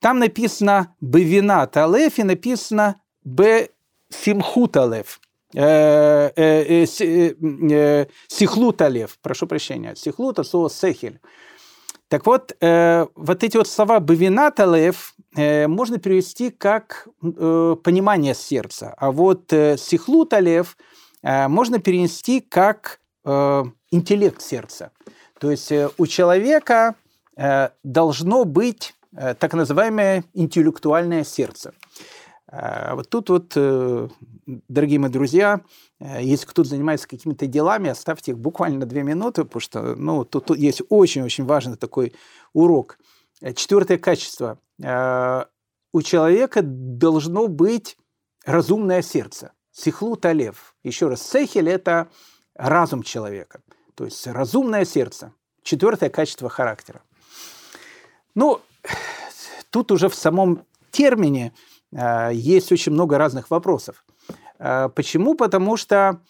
[0.00, 3.70] там написано «бевина талеф» и написано «бе
[4.10, 5.20] симху талеф».
[8.28, 11.20] Сихлу талев, прошу прощения, сихлу это слово сехель.
[12.08, 18.94] Так вот, э, вот эти вот слова «бавинаталев» э, можно перевести как э, «понимание сердца»,
[18.96, 20.76] а вот э, «сихлуталев»
[21.22, 24.92] э, можно перенести как э, «интеллект сердца».
[25.40, 26.94] То есть э, у человека
[27.36, 31.72] э, должно быть э, так называемое интеллектуальное сердце.
[32.52, 34.08] Э, вот тут вот, э,
[34.46, 35.60] дорогие мои друзья,
[36.00, 40.46] если кто-то занимается какими-то делами, оставьте их буквально на две минуты, потому что ну, тут,
[40.46, 42.14] тут есть очень-очень важный такой
[42.52, 42.98] урок.
[43.40, 44.58] Э, четвертое качество.
[44.82, 45.44] Э,
[45.92, 47.96] у человека должно быть
[48.44, 49.52] разумное сердце.
[49.72, 50.74] Сихлу талев.
[50.82, 52.08] Еще раз, сехель– это
[52.54, 53.62] разум человека.
[53.94, 55.32] То есть разумное сердце.
[55.62, 57.02] Четвертое качество характера.
[58.34, 58.60] Ну,
[59.70, 61.52] тут уже в самом термине
[62.32, 64.05] есть очень много разных вопросов.
[64.58, 65.34] Э, почему?
[65.34, 66.20] Потому что,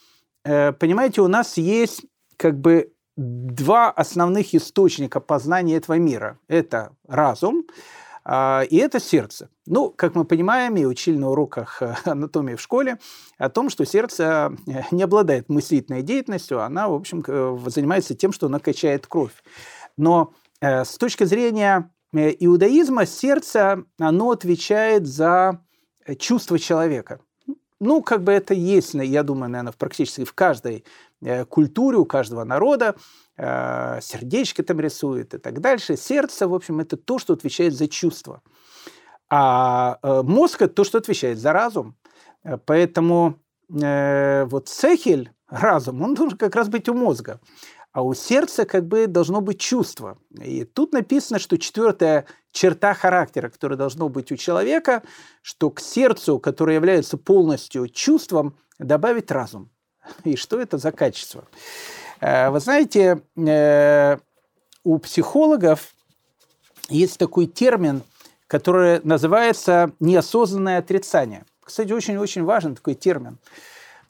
[0.44, 2.04] э, понимаете, у нас есть
[2.36, 6.38] как бы два основных источника познания этого мира.
[6.48, 7.64] Это разум
[8.24, 9.48] а, и это сердце.
[9.66, 12.98] Ну, как мы понимаем и учили на уроках э, анатомии в школе,
[13.38, 14.54] о том, что сердце
[14.90, 17.24] не обладает мыслительной деятельностью, она, в общем,
[17.70, 19.32] занимается тем, что она качает кровь.
[19.96, 25.62] Но с точки зрения иудаизма сердце, оно отвечает за
[26.18, 27.20] чувство человека.
[27.78, 30.84] Ну, как бы это есть, я думаю, наверное, практически в каждой
[31.20, 32.96] э, культуре, у каждого народа.
[33.36, 35.96] Э, сердечко там рисует и так дальше.
[35.96, 38.42] Сердце, в общем, это то, что отвечает за чувства.
[39.28, 41.96] А э, мозг– это то, что отвечает за разум.
[42.64, 47.40] Поэтому вот цехель, разум, он должен как раз быть у мозга
[47.96, 50.18] а у сердца как бы должно быть чувство.
[50.38, 55.02] И тут написано, что четвертая черта характера, которая должно быть у человека,
[55.40, 59.70] что к сердцу, которое является полностью чувством, добавить разум.
[60.24, 61.46] И что это за качество?
[62.20, 64.18] Э, вы знаете, э,
[64.84, 65.94] у психологов
[66.90, 68.02] есть такой термин,
[68.46, 71.46] который называется неосознанное отрицание.
[71.64, 73.38] Кстати, очень-очень важен такой термин.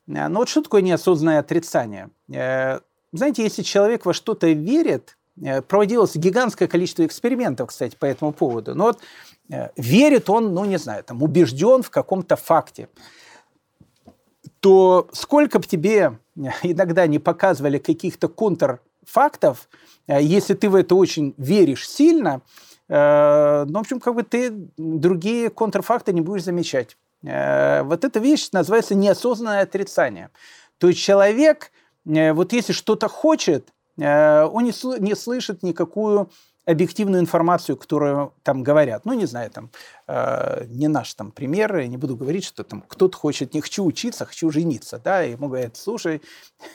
[0.09, 2.11] Э, но вот что такое неосознанное отрицание?
[3.17, 8.75] Знаете, если человек во что-то верит, э, проводилось гигантское количество экспериментов, кстати, по этому поводу,
[8.75, 9.01] но вот
[9.51, 12.89] э, верит он, ну, не знаю, там, убежден в каком-то факте,
[14.61, 19.69] то сколько бы тебе э, иногда не показывали каких-то контрфактов,
[20.09, 22.41] если ты в это очень веришь сильно,
[22.89, 26.97] ну, в общем, как бы ты другие контрфакты не будешь замечать.
[27.23, 30.31] Вот эта вещь называется неосознанное отрицание.
[30.79, 31.73] То есть человек–
[32.07, 36.31] вот если что-то хочет, э, он не, сл- не слышит никакую
[36.65, 39.05] объективную информацию, которую там говорят.
[39.05, 39.71] Ну, не знаю, там,
[40.09, 43.85] э, не наш там пример, я не буду говорить, что там кто-то хочет, не хочу
[43.85, 46.23] учиться, хочу жениться, да, и ему говорят, слушай,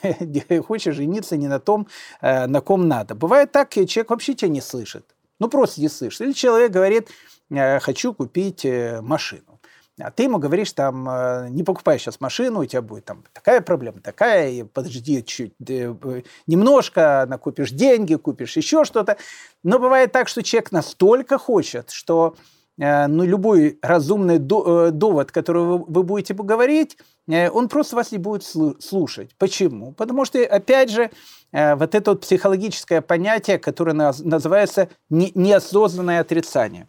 [0.66, 1.86] хочешь жениться не на том,
[2.20, 3.14] э, на ком надо.
[3.14, 5.04] Бывает так, человек вообще тебя не слышит,
[5.38, 6.22] ну, просто не слышит.
[6.22, 7.10] Или человек говорит,
[7.50, 9.51] э, хочу купить э, машину
[10.00, 13.60] а ты ему говоришь, там, э, не покупай сейчас машину, у тебя будет там такая
[13.60, 15.94] проблема, такая, и подожди чуть э,
[16.46, 19.18] немножко, накупишь деньги, купишь еще что-то.
[19.62, 22.36] Но бывает так, что человек настолько хочет, что
[22.78, 26.96] ну, любой разумный довод, который вы будете говорить,
[27.28, 29.36] он просто вас не будет слушать.
[29.36, 29.92] Почему?
[29.92, 31.10] Потому что, опять же,
[31.52, 36.88] вот это вот психологическое понятие, которое называется неосознанное отрицание.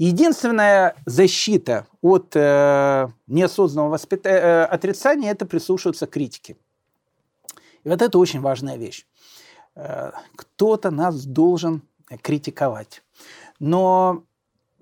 [0.00, 4.24] Единственная защита от э, неосознанного воспит...
[4.24, 6.56] э, отрицания– это прислушиваться к критике.
[7.84, 9.04] И вот это очень важная вещь.
[9.76, 11.82] Э, кто-то нас должен
[12.22, 13.02] критиковать.
[13.58, 14.24] Но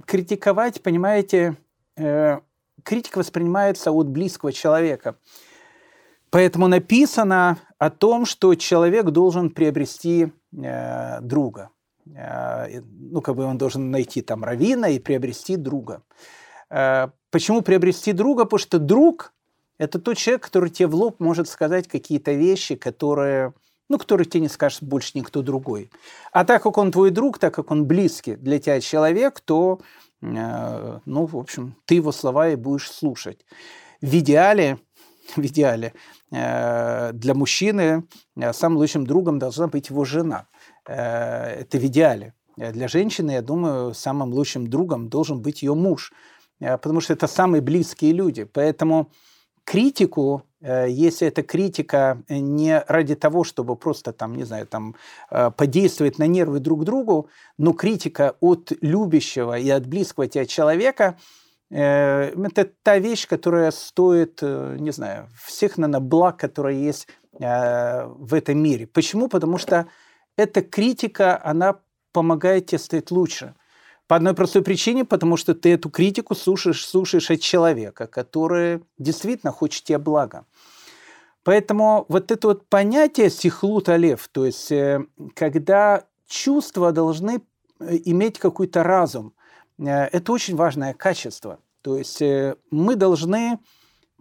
[0.07, 1.57] критиковать, понимаете,
[1.97, 2.39] э,
[2.85, 5.17] критика воспринимается от близкого человека.
[6.31, 11.71] Поэтому написано о том, что человек должен приобрести э, друга.
[12.17, 16.03] Э, ну, как бы он должен найти там равина и приобрести друга.
[16.71, 18.45] Э, почему приобрести друга?
[18.45, 19.33] Потому что друг–
[19.79, 23.53] это тот человек, который тебе в лоб может сказать какие-то вещи, которые,
[23.89, 25.91] ну, которые тебе не скажет больше никто другой.
[26.33, 29.81] А так как он твой друг, так как он близкий для тебя человек, то,
[30.23, 33.45] э, ну, в общем, ты его слова и будешь слушать.
[34.01, 34.79] В идеале,
[35.37, 35.93] в идеале
[36.31, 38.05] для мужчины
[38.53, 40.47] самым лучшим другом должна быть его жена–
[40.89, 42.35] это в идеале.
[42.59, 46.13] Э, для женщины, я думаю, самым лучшим другом должен быть ее муж,
[46.61, 48.45] э, потому что это самые близкие люди.
[48.45, 49.11] Поэтому
[49.65, 54.97] критику, если эта критика не ради того, чтобы просто там, не знаю, там
[55.57, 61.19] подействовать на нервы друг другу, но критика от любящего и от близкого тебя человека,
[61.71, 67.07] это та вещь, которая стоит, не знаю, всех, наверное, благ, которые есть
[67.39, 68.87] в этом мире.
[68.87, 69.29] Почему?
[69.29, 69.87] Потому что
[70.39, 71.81] эта критика, она
[72.13, 73.55] помогает тебе стать лучше.
[74.07, 79.53] По одной простой причине, потому что ты эту критику слушаешь, слушаешь от человека, который действительно
[79.53, 80.47] хочет тебе блага.
[81.43, 87.43] Поэтому вот это вот понятие сихлут алев, то есть э, когда чувства должны
[87.81, 89.35] э, иметь какой-то разум,
[89.79, 91.59] э, это очень важное качество.
[91.83, 92.23] То есть
[92.71, 93.59] мы должны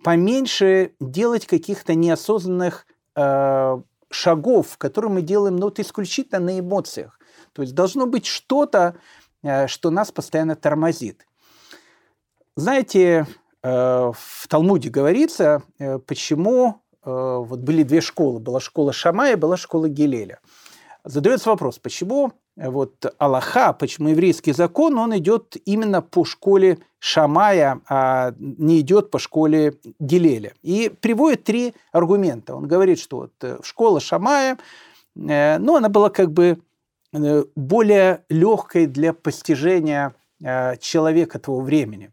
[0.04, 2.86] поменьше делать каких-то неосознанных
[4.10, 7.20] шагов, которые мы делаем ну, вот исключительно на эмоциях.
[7.54, 8.96] То есть должно быть что-то,
[9.44, 11.26] э, что нас постоянно тормозит.
[12.56, 13.28] Знаете,
[13.64, 18.42] э, в Талмуде говорится, э, почему вот были две школы.
[18.42, 20.42] Была школа Шамая, была школа Гелеля.
[21.06, 28.34] Задается вопрос, почему вот Аллаха, почему еврейский закон, он идет именно по школе Шамая, а
[28.40, 30.54] не идет по школе Гилеля.
[30.64, 32.56] И приводит три аргумента.
[32.56, 34.58] Он говорит, что вот э, школа Шамая,
[35.16, 36.58] э, ну, она была как бы
[37.14, 40.14] э, более легкой для постижения
[40.80, 42.12] человека того времени.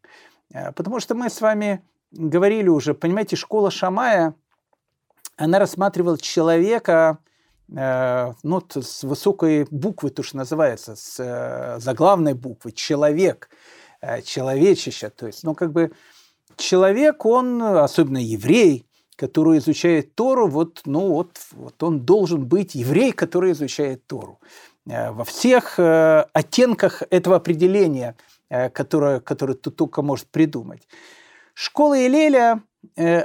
[0.77, 4.35] Потому что мы с вами говорили уже, понимаете, школа Шамая,
[5.37, 7.19] она рассматривала человека,
[7.69, 13.49] ну, с высокой буквы, то, что называется, с э, заглавной буквы, человек,
[14.01, 15.11] э, человечище.
[15.11, 15.93] То есть, ну, как бы
[16.57, 23.13] человек, он, особенно еврей, который изучает Тору, вот, ну, вот, вот он должен быть еврей,
[23.13, 24.41] который изучает Тору.
[24.87, 28.17] Во всех оттенках этого определения,
[28.51, 30.87] которое, которое ты только может придумать.
[31.55, 32.74] Школа Илеля Э,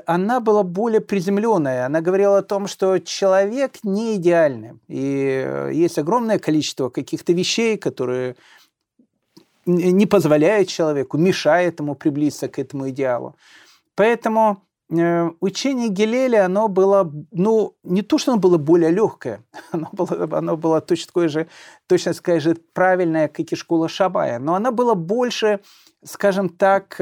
[0.05, 1.85] она была более приземленная.
[1.85, 4.79] Она говорила о том, что человек не идеальный.
[4.87, 8.35] И э, есть огромное количество каких-то вещей, которые
[9.65, 13.35] не позволяют человеку, мешают ему приблизиться к этому идеалу.
[13.95, 19.89] Поэтому э, учение Гелеля, оно было, ну, не то, что оно было более легкое, оно
[19.91, 21.47] было, оно было точно такое же,
[21.87, 25.59] точно такая же правильное, как и школа Шабая, но оно было больше,
[26.03, 26.99] скажем так,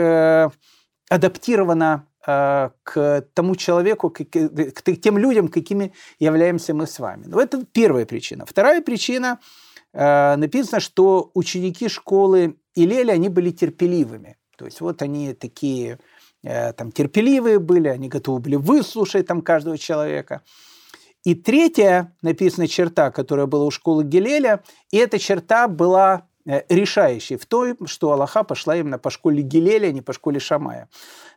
[1.10, 7.24] адаптировано Э, к тому человеку, к, к тем людям, какими являемся мы с вами.
[7.26, 8.46] Но это первая причина.
[8.46, 9.40] Вторая причина,
[9.94, 14.36] э, написано, что ученики школы Илеля, они были терпеливыми.
[14.58, 16.00] То есть вот они такие
[16.44, 20.42] э, там терпеливые были, они готовы были выслушать там каждого человека.
[21.24, 26.28] И третья написана черта, которая была у школы Гелеля, и эта черта была
[26.70, 30.88] решающей в том, что Аллаха пошла именно по школе Гелеля, а не по школе Шамая.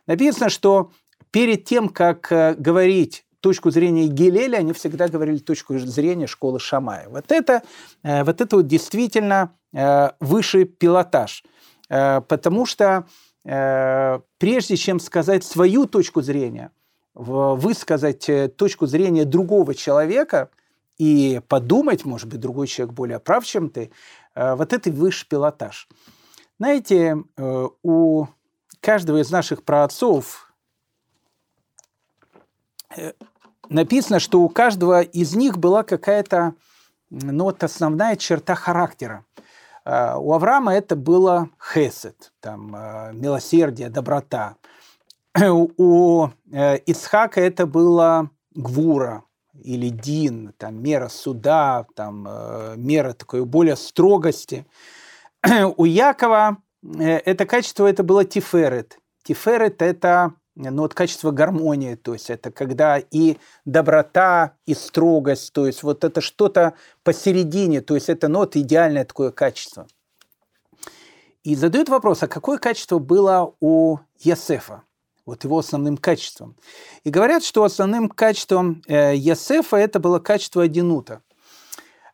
[0.07, 0.91] Написано, что
[1.31, 7.09] перед тем, как э, говорить точку зрения Гелеля, они всегда говорили точку зрения школы Шамая.
[7.09, 7.63] Вот это,
[8.03, 11.43] э, вот это вот действительно э, высший пилотаж.
[11.89, 13.05] Потому что
[13.43, 16.71] прежде чем сказать свою точку зрения,
[17.13, 20.51] высказать точку зрения другого человека
[20.97, 23.91] и подумать, может быть, другой человек более прав, чем ты,
[24.35, 25.87] вот это высший пилотаж.
[26.57, 28.25] Знаете, у
[28.79, 30.53] каждого из наших праотцов
[32.95, 33.13] э,
[33.69, 36.55] написано, что у каждого из них была какая-то
[37.09, 39.25] ну, вот основная черта характера.
[39.83, 42.69] У Авраама это было хесед, там,
[43.19, 44.55] милосердие, доброта.
[45.77, 49.23] У э, Ицхака это было гвура
[49.63, 54.65] или дин, там, мера суда, там, э, мера такой более строгости.
[55.77, 58.97] У Якова э, это качество это было тиферет.
[59.23, 65.65] Тиферет– это ну, вот качество гармонии, то есть это когда и доброта, и строгость, то
[65.65, 69.87] есть вот это что-то посередине, то есть это ну, вот идеальное такое качество.
[71.43, 74.83] И задают вопрос, а какое качество было у Ясефа?
[75.31, 76.57] Вот его основным качеством.
[77.05, 81.21] И говорят, что основным качеством э, Ясефа это было качество Адинута.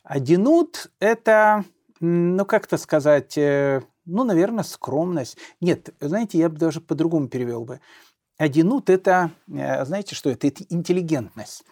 [0.03, 1.65] Адинут– это,
[1.99, 5.35] ну, как-то сказать, э, ну, наверное, скромность.
[5.61, 7.81] Нет, знаете, я бы даже по-другому перевел бы.
[8.37, 11.63] Адинут– это, э, знаете что, это, это интеллигентность.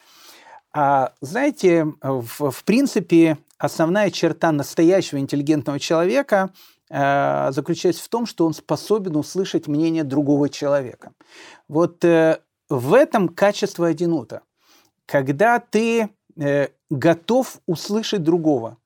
[0.73, 6.49] А знаете, в, в принципе, основная черта настоящего интеллигентного человека
[6.89, 11.13] э, заключается в том, что он способен услышать мнение другого человека.
[11.67, 14.41] Вот э, в этом качество одинута.
[15.05, 18.77] Когда ты э, готов услышать другого,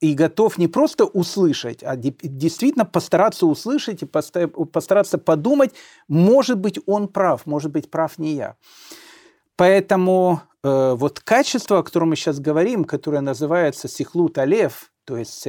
[0.00, 5.74] и готов не просто услышать, а действительно постараться услышать и постараться подумать,
[6.08, 8.56] может быть, он прав, может быть, прав не я.
[9.56, 15.46] Поэтому вот качество, о котором мы сейчас говорим, которое называется сихлут алев, то есть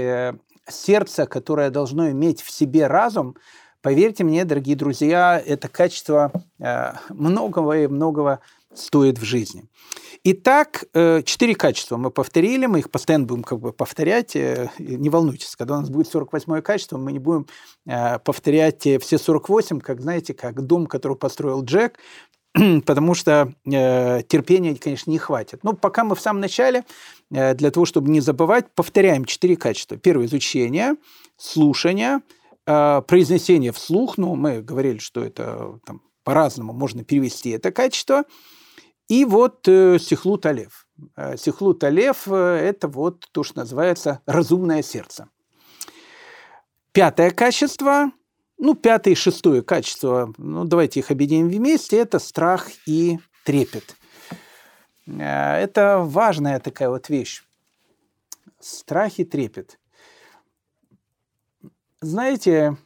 [0.69, 3.35] сердце, которое должно иметь в себе разум,
[3.81, 8.39] поверьте мне, дорогие друзья, это качество э, многого и многого
[8.73, 9.65] стоит в жизни.
[10.23, 14.35] Итак, э, четыре качества мы повторили, мы их постоянно будем как бы повторять.
[14.35, 17.45] Э, не волнуйтесь, когда у нас будет 48 качество, мы не будем
[17.85, 21.99] повторять все 48, как, знаете, как дом, который построил Джек,
[22.85, 25.59] потому что терпения, конечно, не хватит.
[25.63, 26.85] Но пока мы в самом начале,
[27.33, 29.97] для того, чтобы не забывать, повторяем четыре качества.
[29.97, 30.95] Первое– изучение,
[31.35, 32.21] слушание,
[32.63, 34.19] произнесение вслух.
[34.19, 38.23] Ну, мы говорили, что это там, по-разному можно перевести это качество–
[39.09, 40.87] и вот э, Сихлут Алев.
[41.15, 45.29] Э, Сихлут Алев э,– это вот то, что называется разумное сердце.
[46.93, 48.11] Пятое качество,
[48.57, 53.95] ну, пятое и шестое качество, ну, давайте их объединим вместе, это страх и трепет.
[55.07, 57.43] Э, это важная такая вот вещь.
[58.59, 59.79] Страх и трепет.
[62.01, 62.77] Знаете,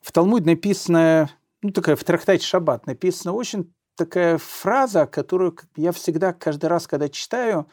[0.00, 1.30] в Талмуде написано,
[1.62, 7.08] ну, такая в трактате Шаббат написано очень такая фраза, которую я всегда, каждый раз, когда
[7.08, 7.66] читаю,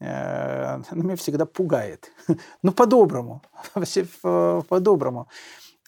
[0.00, 2.12] э, она меня всегда пугает.
[2.62, 3.42] Ну, по-доброму.
[4.22, 5.28] По-доброму.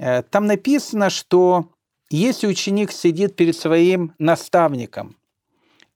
[0.00, 1.68] Э, там написано, что
[2.10, 5.16] если ученик сидит перед своим наставником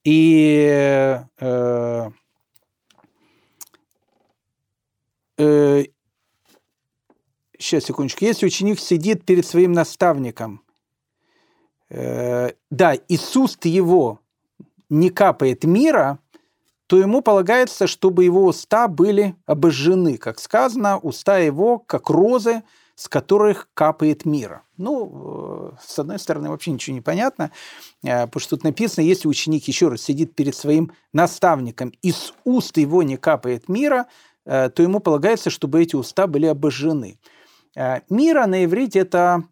[0.03, 2.09] и э,
[5.37, 5.83] э,
[7.57, 8.25] сейчас, секундочку.
[8.25, 10.61] Если ученик сидит перед своим наставником
[11.89, 12.95] э, да,
[13.35, 14.19] уст его
[14.89, 16.19] не капает мира,
[16.87, 20.17] то ему полагается, чтобы его уста были обожжены.
[20.17, 22.63] Как сказано, уста его, как розы,
[22.99, 24.63] с которых капает мира.
[24.75, 27.49] Ну, э, с одной стороны, вообще ничего не понятно,
[28.03, 32.75] э, потому что тут написано, если ученик еще раз сидит перед своим наставником, из уст
[32.75, 34.07] его не капает мира,
[34.45, 37.19] э, то ему полагается, чтобы эти уста были обожжены.
[38.09, 39.45] Мира на иврите– это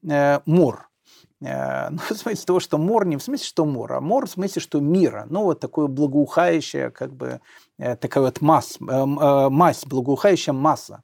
[0.45, 0.83] мор.
[1.39, 4.59] Ну, в смысле того, что мор не в смысле, что мор, а мор в смысле,
[4.59, 5.27] что мира.
[5.29, 7.41] Ну, вот такое благоухающее, как бы,
[7.77, 9.05] такая вот масс, э,
[9.49, 11.03] мазь, благоухающая масса.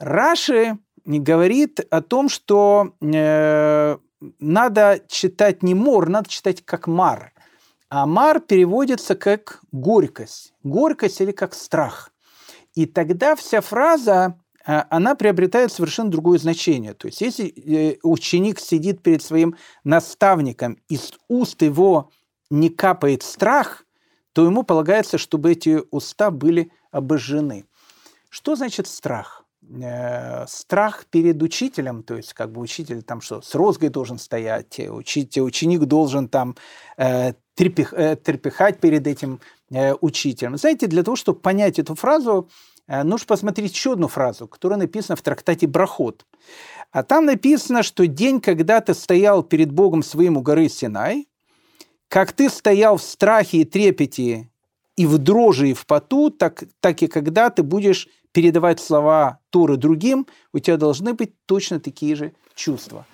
[0.00, 4.00] Раши говорит о том, что надо
[5.08, 7.32] читать не мор, надо читать как мар.
[7.88, 10.54] А мар переводится как горькость.
[10.62, 12.10] Горькость или как страх.
[12.74, 16.94] И тогда вся фраза а, она приобретает совершенно другое значение.
[16.94, 22.10] То есть если э, ученик сидит перед своим наставником, из уст его
[22.50, 23.84] не капает страх,
[24.32, 27.66] то ему полагается, чтобы эти уста были обожжены.
[28.30, 29.41] Что значит страх?
[29.70, 34.80] Э, страх перед учителем, то есть как бы учитель там что, с розгой должен стоять,
[34.80, 36.56] учитель, ученик должен там
[36.96, 39.40] э, трепех, э, трепехать перед этим
[39.70, 40.56] э, учителем.
[40.56, 42.48] Знаете, для того, чтобы понять эту фразу,
[42.88, 46.26] Э, нужно посмотреть еще одну фразу, которая написана в трактате Брахот.
[46.90, 51.28] А там написано, что день, когда ты стоял перед Богом своим у горы Синай,
[52.08, 54.50] как ты стоял в страхе и трепете
[54.96, 59.76] и в дрожи, и в поту, так, так и когда ты будешь передавать слова Торы
[59.76, 63.06] другим, у тебя должны быть точно такие же чувства.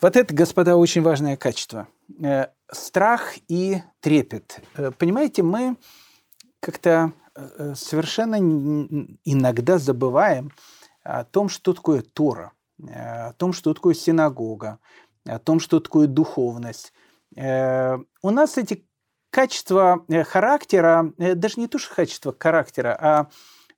[0.00, 1.88] Вот это, господа, очень важное качество.
[2.22, 4.60] Э, страх и трепет.
[4.76, 5.76] Э, понимаете, мы
[6.60, 7.12] как-то
[7.74, 8.36] совершенно
[9.24, 10.52] иногда забываем
[11.02, 14.78] о том, что такое Тора, о том, что такое синагога,
[15.26, 16.92] о том, что такое духовность.
[17.36, 17.40] У
[18.30, 18.86] нас эти
[19.30, 23.26] качества характера, даже не то, что качество характера, а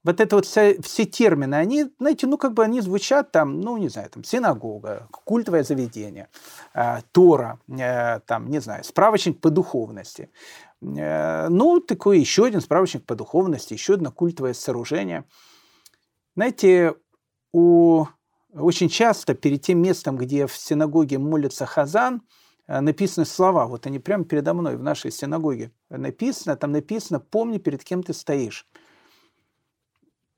[0.07, 3.77] вот это вот все, все термины, они, знаете, ну как бы они звучат там, ну
[3.77, 6.29] не знаю, там синагога, культовое заведение,
[6.75, 10.31] э, Тора, э, там, не знаю, справочник по духовности.
[10.81, 15.25] Э, ну, такой еще один справочник по духовности, еще одно культовое сооружение.
[16.37, 16.95] Знаете,
[17.53, 18.05] у,
[18.55, 22.23] очень часто перед тем местом, где в синагоге молится Хазан,
[22.69, 23.67] э, написаны слова.
[23.67, 26.55] Вот они прямо передо мной в нашей синагоге написано.
[26.55, 28.69] Там написано «Помни, перед кем ты стоишь»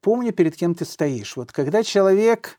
[0.08, 1.36] помни, перед кем ты стоишь.
[1.36, 2.56] Вот когда человек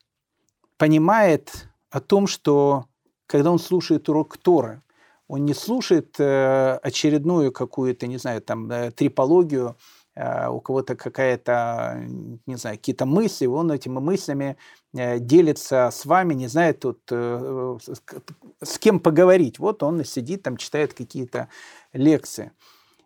[0.77, 2.85] понимает о том, что
[3.25, 4.83] когда он слушает урок Торы,
[5.27, 9.77] он не слушает э, очередную какую-то, не знаю, там, э, трипологию,
[10.13, 12.05] э, у кого-то какая-то,
[12.45, 14.55] не знаю, какие-то мысли, он этими мыслями
[14.93, 19.57] делится с вами, не знает тут, с кем поговорить.
[19.57, 21.47] Вот он сидит, там, читает какие-то
[21.93, 22.51] лекции.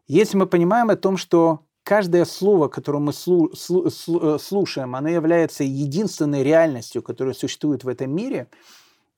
[0.08, 6.44] Если мы понимаем о том, что каждое слово, которое мы э, слушаем, оно является единственной
[6.44, 8.48] реальностью, которая существует в этом мире,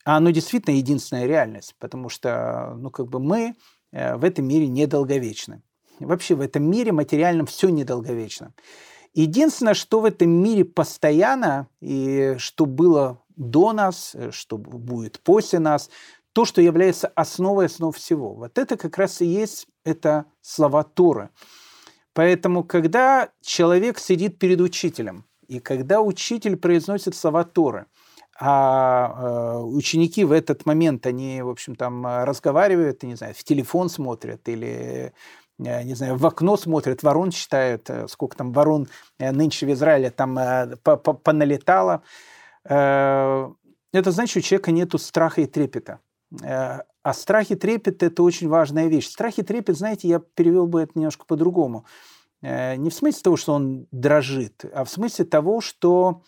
[0.04, 3.56] а оно действительно единственная реальность, потому что ну, как бы мы
[3.92, 5.62] э, в этом мире недолговечны.
[6.00, 8.54] Вообще в этом мире материальном все недолговечно.
[9.14, 15.60] Единственное, что в этом мире постоянно, и что было до нас, э, что будет после
[15.60, 15.90] нас,
[16.34, 18.34] то, что является основой основ всего.
[18.34, 21.30] Вот это как раз и есть это слова Торы.
[22.16, 27.88] Поэтому, когда человек сидит перед учителем, и когда учитель произносит слова Торы,
[28.40, 33.90] а э, ученики в этот момент, они, в общем, там разговаривают, не знаю, в телефон
[33.90, 35.14] смотрят или
[35.60, 38.88] э, не знаю, в окно смотрят, ворон считают, э, сколько там ворон
[39.20, 40.36] нынче в Израиле там
[41.24, 42.02] поналетало.
[42.64, 43.52] Это
[43.94, 46.00] значит, у человека нет страха и трепета.
[47.06, 49.08] А страх и трепет– это очень важная вещь.
[49.08, 51.86] Страх и трепет, знаете, я перевел бы это немножко по-другому.
[52.42, 56.24] Э, не в смысле того, что он дрожит, а в смысле того, что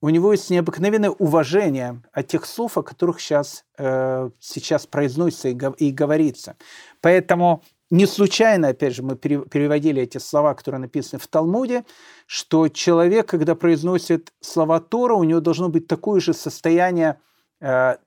[0.00, 5.90] у него есть необыкновенное уважение от тех слов, о которых сейчас, э, сейчас произносится и,
[5.90, 6.56] говорится.
[7.00, 11.84] Поэтому не случайно, опять же, мы переводили эти слова, которые написаны в Талмуде,
[12.26, 17.18] что человек, когда произносит слова Тора, у него должно быть такое же состояние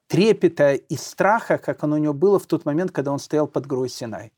[0.08, 3.66] трепета и страха, как оно у него было в тот момент, когда он стоял под
[3.66, 4.32] горой Синай.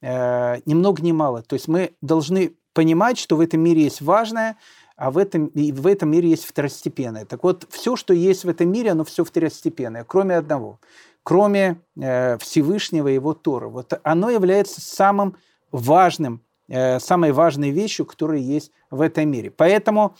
[0.00, 1.42] Э, ни много ни мало.
[1.42, 4.56] То есть мы должны понимать, что в этом мире есть важное,
[4.96, 7.24] а в этом, и в этом мире есть второстепенное.
[7.24, 10.80] Так вот, все, что есть в этом мире, оно все второстепенное, кроме одного,
[11.22, 13.68] кроме э, Всевышнего его Тора.
[13.68, 15.36] Вот оно является самым
[15.72, 19.50] важным, э, самой важной вещью, которая есть в этом мире.
[19.50, 20.16] Поэтому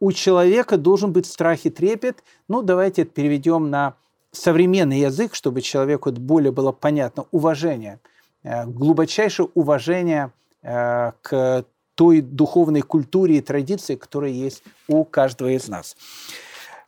[0.00, 2.22] у человека должен быть страх и трепет.
[2.48, 3.94] Ну, давайте это переведем на
[4.32, 7.26] современный язык, чтобы человеку это более было понятно.
[7.30, 8.00] Уважение,
[8.42, 10.32] э, глубочайшее уважение
[10.62, 15.96] э, к той духовной культуре и традиции, которая есть у каждого из нас.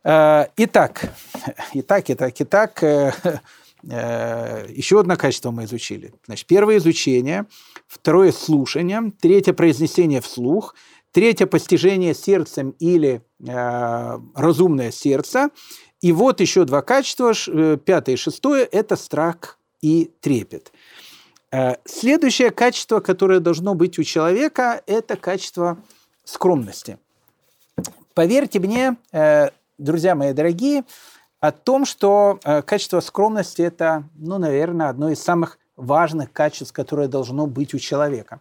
[0.05, 1.11] Э, итак,
[1.73, 2.83] итак, итак, итак,
[3.83, 6.13] еще одно качество мы изучили.
[6.27, 7.47] Значит, первое изучение,
[7.87, 10.75] второе слушание, третье произнесение вслух–
[11.13, 15.51] Третье– постижение сердцем или э, разумное сердце.
[16.01, 20.71] И вот еще два качества, э, пятое и шестое– это страх и трепет.
[21.51, 25.79] Э, следующее качество, которое должно быть у человека, это качество
[26.25, 26.99] скромности.
[28.15, 29.49] Поверьте мне, э,
[29.79, 30.85] друзья мои дорогие,
[31.41, 37.47] о том, что качество скромности– это, ну, наверное, одно из самых важных качеств, которое должно
[37.47, 38.41] быть у человека.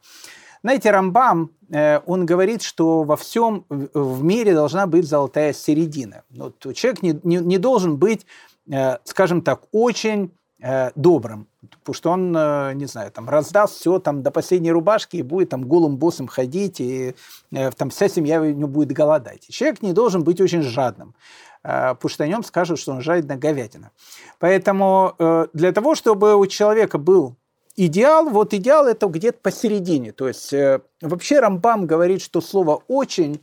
[0.63, 6.23] Знаете, Рамбам, он говорит, что во всем в мире должна быть золотая середина.
[6.29, 8.25] Вот человек не, не, не должен быть,
[8.71, 12.31] э, скажем так, очень э, добрым, потому что он,
[12.77, 16.79] не знаю, там раздаст все там до последней рубашки и будет там голым боссом ходить,
[16.79, 17.15] и
[17.51, 19.47] там вся семья у него будет голодать.
[19.49, 21.15] Человек не должен быть очень жадным
[21.63, 23.91] потому что о нем скажут, что он жадина говядина.
[24.39, 25.15] Поэтому
[25.53, 27.35] для того, чтобы у человека был
[27.77, 30.11] идеал, вот идеал это где-то посередине.
[30.11, 33.39] То есть э, вообще Рамбам говорит, что слово «очень»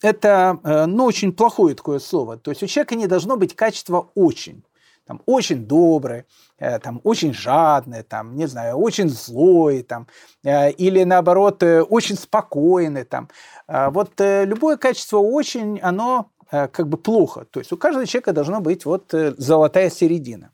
[0.00, 2.36] это э, ну, очень плохое такое слово.
[2.36, 4.64] То есть у человека не должно быть качества «очень».
[5.04, 6.24] Там, очень добрый,
[6.58, 10.06] э, там, очень жадный, там, не знаю, очень злой, там,
[10.44, 13.04] или наоборот, очень спокойный.
[13.04, 13.28] Там.
[13.68, 17.46] Э, вот любое качество «очень», оно как бы плохо.
[17.50, 20.50] То есть у каждого человека должна быть вот золотая середина.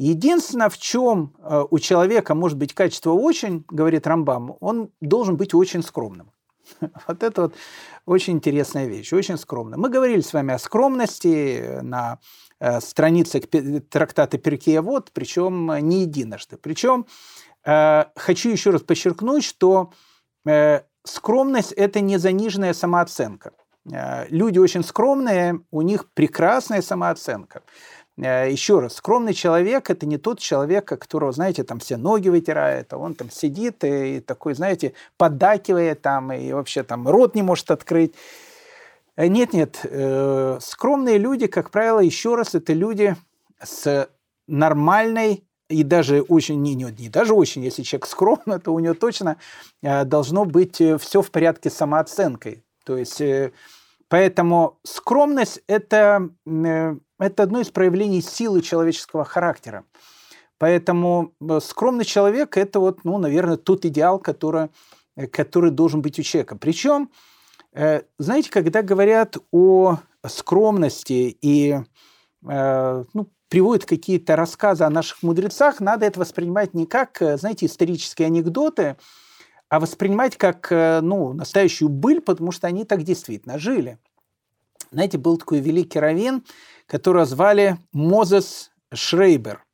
[0.00, 5.54] Единственное, в чем э, у человека может быть качество очень, говорит Рамбам, он должен быть
[5.54, 6.30] очень скромным.
[7.08, 7.54] Вот это вот
[8.06, 9.76] очень интересная вещь, очень скромно.
[9.76, 12.20] Мы говорили с вами о скромности на
[12.60, 13.42] э, страницах
[13.90, 16.58] трактата Перкея Вот, причем не единожды.
[16.58, 17.04] Причем
[17.64, 19.92] э, хочу еще раз подчеркнуть, что
[21.04, 23.50] скромность– это не заниженная самооценка.
[24.30, 27.62] Люди очень скромные, у них прекрасная самооценка.
[28.18, 32.92] Э, еще раз, скромный человек– это не тот человек, которого, знаете, там все ноги вытирает,
[32.92, 37.70] а он там сидит и такой, знаете, поддакивает там, и вообще там рот не может
[37.70, 38.14] открыть.
[39.16, 43.16] Нет-нет, э, э, скромные люди, как правило, еще раз, это люди
[43.62, 44.08] с
[44.46, 48.94] нормальной и даже очень, не, не, не даже очень, если человек скромный, то у него
[48.94, 49.36] точно
[49.82, 52.64] должно быть все в порядке с самооценкой.
[52.84, 53.20] То есть,
[54.08, 56.30] поэтому скромность– это
[57.18, 59.84] это одно из проявлений силы человеческого характера.
[60.58, 64.68] Поэтому э, скромный человек– это, вот, ну, наверное, тот идеал, который,
[65.16, 66.56] э, который должен быть у человека.
[66.56, 67.10] Причем,
[67.72, 71.78] э, знаете, когда говорят о скромности и
[72.40, 78.96] ну, приводят какие-то рассказы о наших мудрецах, надо это воспринимать не как, знаете, исторические анекдоты,
[79.68, 83.98] а воспринимать как ну, настоящую быль, потому что они так действительно жили.
[84.90, 86.44] Знаете, был такой великий раввин,
[86.86, 89.64] которого звали Мозес Шрейбер.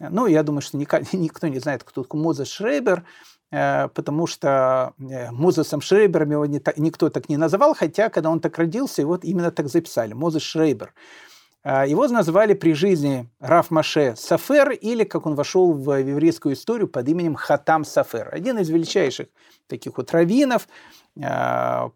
[0.00, 0.76] Ну, я думаю, что
[1.12, 3.04] никто не знает, кто такой Мозес Шрейбер,
[3.50, 8.58] э, потому что э, Мозесом Шрейбером его никто так не называл, хотя, когда он так
[8.58, 10.92] родился, его именно так записали, Мозес Шрейбер.
[11.68, 16.88] Э, его назвали при жизни Раф Маше Сафер, или, как он вошел в еврейскую историю,
[16.88, 18.30] под именем Хатам Сафер.
[18.32, 19.28] Один из величайших
[19.66, 20.66] таких вот раввинов,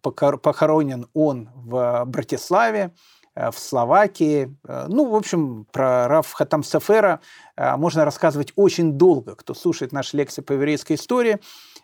[0.03, 2.93] похоронен он в Братиславе,
[3.35, 4.55] Э, в Словакии.
[4.89, 7.21] Ну, в общем, про Раф Хатам Сафера
[7.57, 9.35] можно рассказывать очень долго.
[9.35, 11.39] Кто слушает наши лекции по еврейской истории,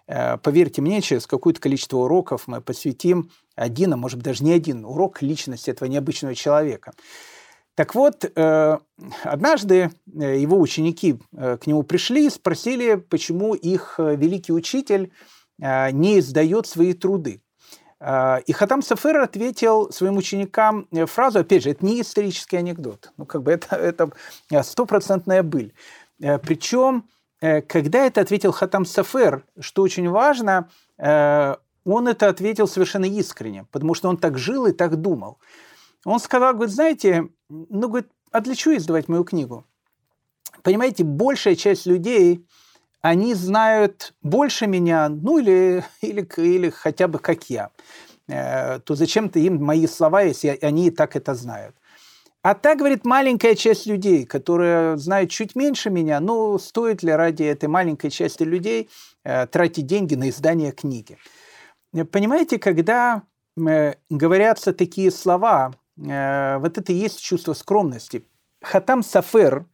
[0.07, 5.23] поверьте мне, через какое-то количество уроков мы посвятим один, а может даже не один урок
[5.23, 6.93] личности этого необычного человека.
[7.79, 8.25] Так вот,
[9.23, 15.13] однажды его ученики к нему пришли и спросили, почему их великий учитель
[15.59, 17.41] не издает свои труды.
[18.01, 23.27] И Хатам Сафер ответил своим ученикам э, фразу, опять же, это не исторический анекдот, ну
[23.27, 24.11] как бы это, это
[24.51, 25.73] э, стопроцентная быль.
[26.21, 27.05] Э, Причем,
[27.41, 30.69] когда это ответил Хатам Сафер, что очень важно,
[30.99, 35.39] он это ответил совершенно искренне, потому что он так жил и так думал.
[36.05, 38.09] Он сказал, говорит, знаете, ну, говорит,
[38.57, 39.65] чего издавать мою книгу?
[40.63, 42.45] Понимаете, большая часть людей,
[43.01, 47.71] они знают больше меня, ну или, или, или хотя бы как я,
[48.29, 51.75] э, то зачем-то им мои слова, если они и так это знают.
[52.43, 57.43] А так, говорит, маленькая часть людей, которые знают чуть меньше меня, ну, стоит ли ради
[57.43, 58.89] этой маленькой части людей
[59.25, 61.19] э, тратить деньги на издание книги?
[62.13, 63.23] Понимаете, когда
[63.57, 68.25] э, говорятся такие слова, вот это и есть чувство скромности.
[68.63, 69.67] Хатам Сафер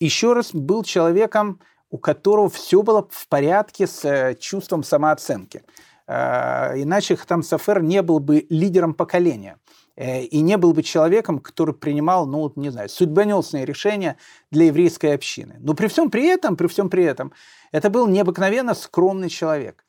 [0.00, 1.60] еще раз был человеком,
[1.90, 5.62] у которого все было в порядке с э, чувством самооценки.
[6.06, 9.58] Э, иначе Хатам Сафер не был бы лидером поколения
[9.96, 14.16] э, и не был бы человеком, который принимал, ну, не знаю, судьбоносные решения
[14.50, 15.56] для еврейской общины.
[15.60, 17.32] Но при всем при этом, при всем при этом,
[17.72, 19.84] это был необыкновенно скромный человек.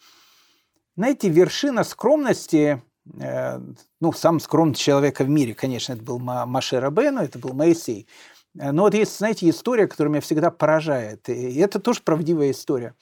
[0.95, 2.81] Знаете, вершина скромности,
[3.13, 8.07] ну, сам скромный человек в мире, конечно, это был Маше Рабену, это был Моисей.
[8.57, 11.29] Э, но вот есть, знаете, история, которая меня всегда поражает.
[11.29, 12.95] И это тоже правдивая история.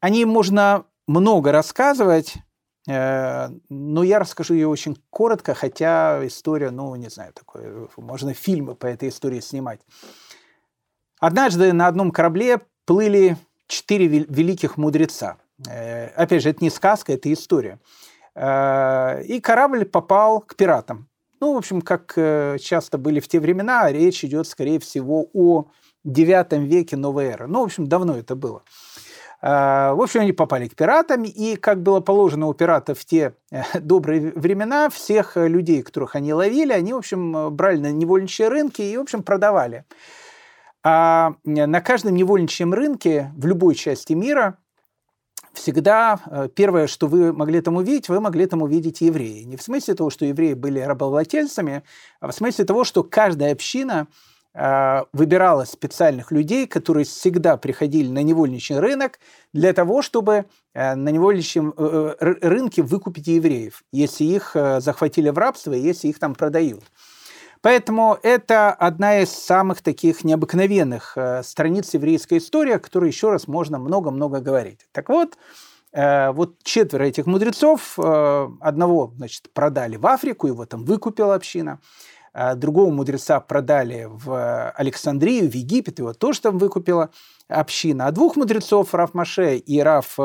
[0.00, 2.34] О ней можно много рассказывать,
[2.86, 8.74] э, но я расскажу ее очень коротко, хотя история, ну, не знаю, такое, можно фильмы
[8.74, 9.80] по этой истории снимать.
[11.20, 13.36] Однажды на одном корабле плыли
[13.66, 15.38] четыре великих мудреца.
[15.68, 17.80] Э, опять же, это не сказка, это история.
[18.38, 21.08] И корабль попал к пиратам.
[21.40, 25.66] Ну, в общем, как э, часто были в те времена, речь идет, скорее всего, о
[26.04, 27.46] IX веке новой эры.
[27.46, 28.62] Ну, в общем, давно это было.
[29.40, 33.34] А, в общем, они попали к пиратам, и, как было положено у пиратов в те
[33.52, 38.82] э, добрые времена, всех людей, которых они ловили, они, в общем, брали на невольничьи рынки
[38.82, 39.84] и, в общем, продавали.
[40.82, 44.58] А на каждом невольничьем рынке в любой части мира
[45.58, 49.42] всегда э, первое, что вы могли там увидеть, вы могли там увидеть евреи.
[49.42, 51.82] Не в смысле того, что евреи были рабовладельцами,
[52.20, 54.06] а в смысле того, что каждая община
[54.54, 59.18] э, выбирала специальных людей, которые всегда приходили на невольничий рынок
[59.52, 66.08] для того, чтобы э, на невольничьем рынке выкупить евреев, если их захватили в рабство, если
[66.08, 66.84] их там продают.
[67.60, 73.48] Поэтому это одна из самых таких необыкновенных э, страниц еврейской истории, о которой еще раз
[73.48, 74.86] можно много-много говорить.
[74.92, 75.36] Так вот,
[75.92, 81.80] э, вот четверо этих мудрецов, э, одного, значит, продали в Африку, его там выкупила община,
[82.56, 87.10] другого мудреца продали в Александрию, в Египет, его тоже там выкупила
[87.48, 90.16] община, а двух мудрецов, Раф Маше и Раф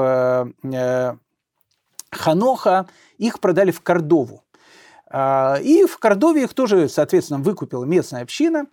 [2.12, 4.43] Ханоха, их продали в Кордову.
[5.16, 8.66] А, и в Кордове их тоже, соответственно, выкупила местная община.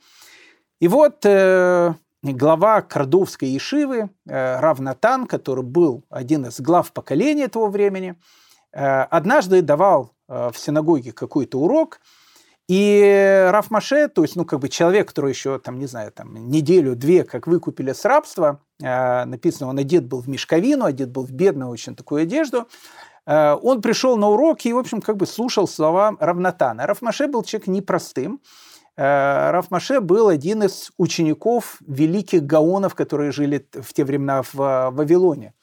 [0.81, 7.69] И вот э, глава Кордовской Ешивы, э, Равнатан, который был один из глав поколения того
[7.69, 8.17] времени,
[8.73, 12.01] э, однажды давал в синагоге какой-то урок,
[12.69, 16.49] и Раф Маше, то есть, ну, как бы человек, который еще, там, не знаю, там,
[16.49, 21.69] неделю-две, как выкупили с рабства, написано, он одет был в мешковину, одет был в бедную
[21.69, 22.69] очень такую одежду,
[23.27, 26.87] он пришел на урок и, в общем, как бы слушал слова Равнатана.
[26.87, 28.41] Равмаше был человек непростым.
[29.01, 35.55] Э, Равмаше был один из учеников великих гаонов, которые жили в те времена в Вавилоне.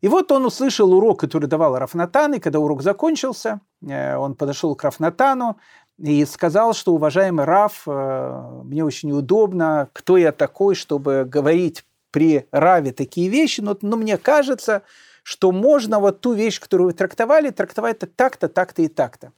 [0.00, 4.74] И вот он услышал урок, который давал Рафнатан, и когда урок закончился, э, он подошел
[4.74, 5.58] к Рафнатану
[5.98, 12.92] и сказал, что, уважаемый Раф, мне очень неудобно, кто я такой, чтобы говорить при Раве
[12.92, 14.82] такие вещи, но, но мне кажется,
[15.26, 19.32] что можно вот ту вещь, которую вы трактовали, трактовать так-то, так-то и так-то.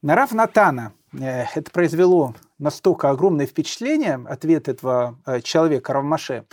[0.00, 6.44] На Раф Натана э, это произвело настолько огромное впечатление, ответ этого э, человека Равмаше,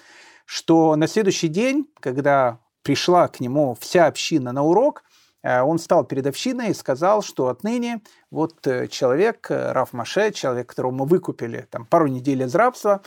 [0.45, 5.03] что на следующий день, когда пришла к нему вся община на урок,
[5.43, 10.91] э, он стал перед общиной и сказал, что отныне вот человек, Раф Маше, человек, которого
[10.91, 13.03] мы выкупили там, пару недель из рабства,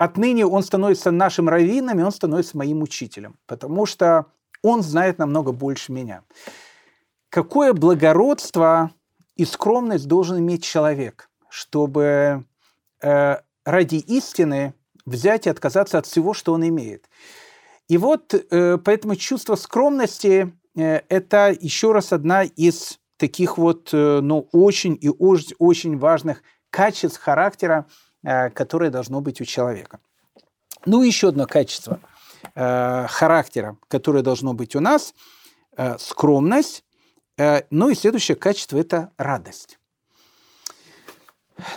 [0.00, 4.26] отныне он становится нашим раввином, и он становится моим учителем, потому что
[4.62, 6.22] он знает намного больше меня.
[7.28, 8.92] Какое благородство
[9.36, 12.46] и скромность должен иметь человек, чтобы
[13.02, 13.36] э,
[13.66, 14.72] ради истины
[15.04, 17.10] взять и отказаться от всего, что он имеет.
[17.88, 24.20] И вот э, поэтому чувство скромности э, это еще раз одна из таких вот, э,
[24.22, 27.86] ну, очень и очень, важных качеств характера,
[28.22, 30.00] которое должно быть у человека.
[30.86, 32.00] Ну, еще одно качество
[32.54, 35.14] э, характера, которое должно быть у нас,
[35.76, 36.84] э, скромность.
[37.70, 39.78] Ну и следующее качество– это радость.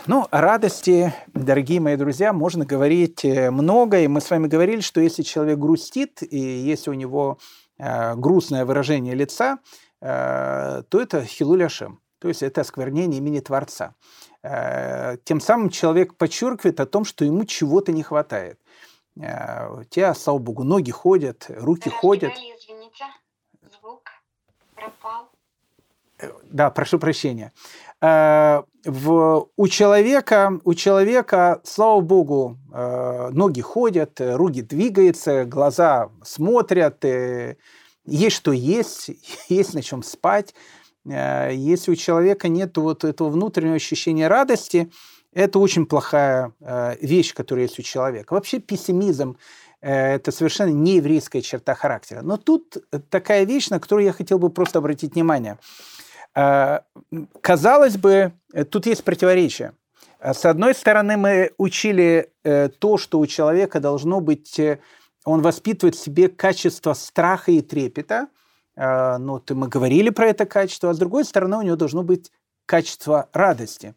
[0.06, 4.00] Ну, о радости, дорогие мои друзья, можно говорить много.
[4.00, 7.38] И мы с вами говорили, что если человек грустит, и если у него
[7.78, 9.58] грустное выражение лица,
[10.00, 13.94] то это хилуляшем, то есть это осквернение имени Творца.
[14.44, 18.60] Э, тем самым человек подчеркивает о том, что ему чего-то не хватает.
[19.18, 22.30] Э, у тебя, слава богу, ноги ходят, руки ходят.
[22.32, 23.04] Извините,
[23.80, 24.02] звук
[24.74, 25.30] пропал.
[26.18, 27.52] Э, да, прошу прощения.
[28.02, 37.02] В, у, человека, у человека, слава богу, ноги ходят, руки двигаются, глаза смотрят,
[38.04, 39.08] есть что есть,
[39.48, 40.54] есть на чем спать.
[41.06, 44.90] Э, если у человека нет вот этого внутреннего ощущения радости,
[45.32, 48.34] это очень плохая э, вещь, которая есть у человека.
[48.34, 49.36] Вообще пессимизм
[49.80, 52.22] э,– это совершенно не еврейская черта характера.
[52.22, 52.76] Но тут
[53.10, 55.58] такая вещь, на которую я хотел бы просто обратить внимание.
[57.42, 58.32] Казалось бы,
[58.72, 59.72] тут есть противоречие.
[60.20, 64.60] С одной стороны, мы учили то, что у человека должно быть,
[65.24, 68.26] он воспитывает в себе качество страха и трепета–
[68.76, 72.30] ну, ты, мы говорили про это качество, а с другой стороны у него должно быть
[72.66, 73.94] качество радости.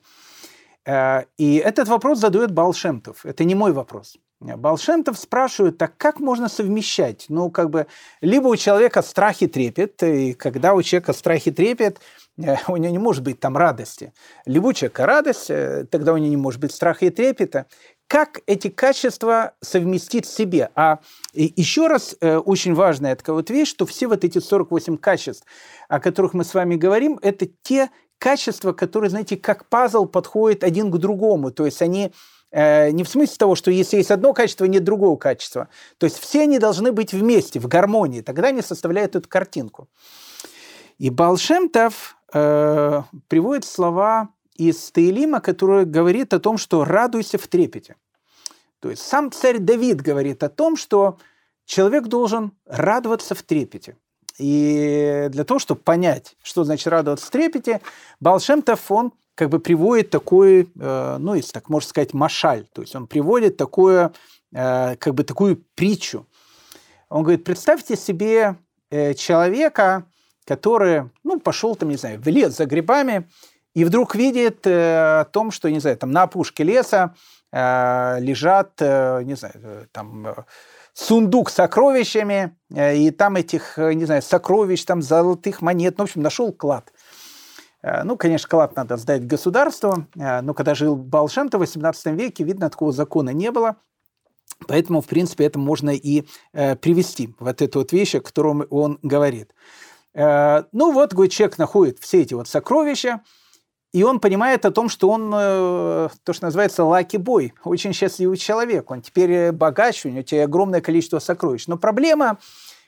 [0.85, 3.25] А, и этот вопрос задает Балшемтов.
[3.25, 4.17] Это не мой вопрос.
[4.39, 7.25] Балшемтов спрашивает, так как можно совмещать?
[7.27, 7.87] Ну, как бы,
[8.21, 11.99] либо у человека страх и трепет, и когда у человека страх и трепет,
[12.37, 14.13] э, у него не может быть там радости.
[14.45, 17.65] Либо у человека радость, э, тогда у него не может быть страха и трепета
[18.07, 20.69] как эти качества совместить в себе.
[20.75, 20.99] А
[21.33, 25.45] еще раз, э, очень важная такая вот вещь, что все вот эти 48 качеств,
[25.89, 30.89] о которых мы с вами говорим, это те качества, которые, знаете, как пазл подходят один
[30.89, 31.51] к другому.
[31.51, 32.11] То есть они
[32.51, 35.67] э, не в смысле того, что если есть одно качество, нет другого качества.
[35.97, 38.21] То есть все они должны быть вместе, в гармонии.
[38.21, 39.89] Тогда они составляют эту картинку.
[40.97, 47.95] И Балшемтов э, приводит слова из Таилима, который говорит о том, что радуйся в трепете.
[48.79, 51.17] То есть сам царь Давид говорит о том, что
[51.65, 53.97] человек должен радоваться в трепете.
[54.37, 57.81] И для того, чтобы понять, что значит радоваться в трепете,
[58.19, 62.67] Балшемтов, он как бы приводит такой, э, ну, если так можно сказать, машаль.
[62.73, 64.11] То есть он приводит такое,
[64.53, 66.25] э, как бы такую притчу.
[67.09, 68.57] Он говорит, представьте себе
[68.89, 70.05] э, человека,
[70.45, 73.29] который, ну, пошел там, не знаю, в лес за грибами,
[73.77, 77.13] и вдруг видит э, о том, что, не знаю, там на опушке леса
[77.51, 80.33] э, лежат, э, не знаю, э, там э,
[80.93, 86.05] сундук с сокровищами, э, и там этих, э, не знаю, сокровищ, там золотых монет, ну,
[86.05, 86.91] в общем, нашел клад.
[87.83, 92.91] Ну, конечно, клад надо сдать государству, но когда жил Балшем-то в 18 веке, видно, такого
[92.91, 93.75] закона не было.
[94.67, 99.53] Поэтому, в принципе, это можно и привести, вот эту вот вещь, о котором он говорит.
[100.15, 103.21] Ну вот, говорит, человек находит все эти вот сокровища,
[103.97, 108.91] и он понимает о том, что он, э, то, что называется, лаки-бой, очень счастливый человек.
[108.91, 111.65] Он теперь богач, у него теперь огромное количество сокровищ.
[111.65, 112.37] Но проблема,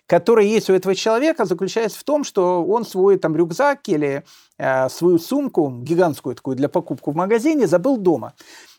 [0.05, 4.23] которая есть у этого человека, заключается в том, что он свой там рюкзак или
[4.59, 8.33] э, свою сумку, гигантскую такую для покупки в магазине, забыл дома.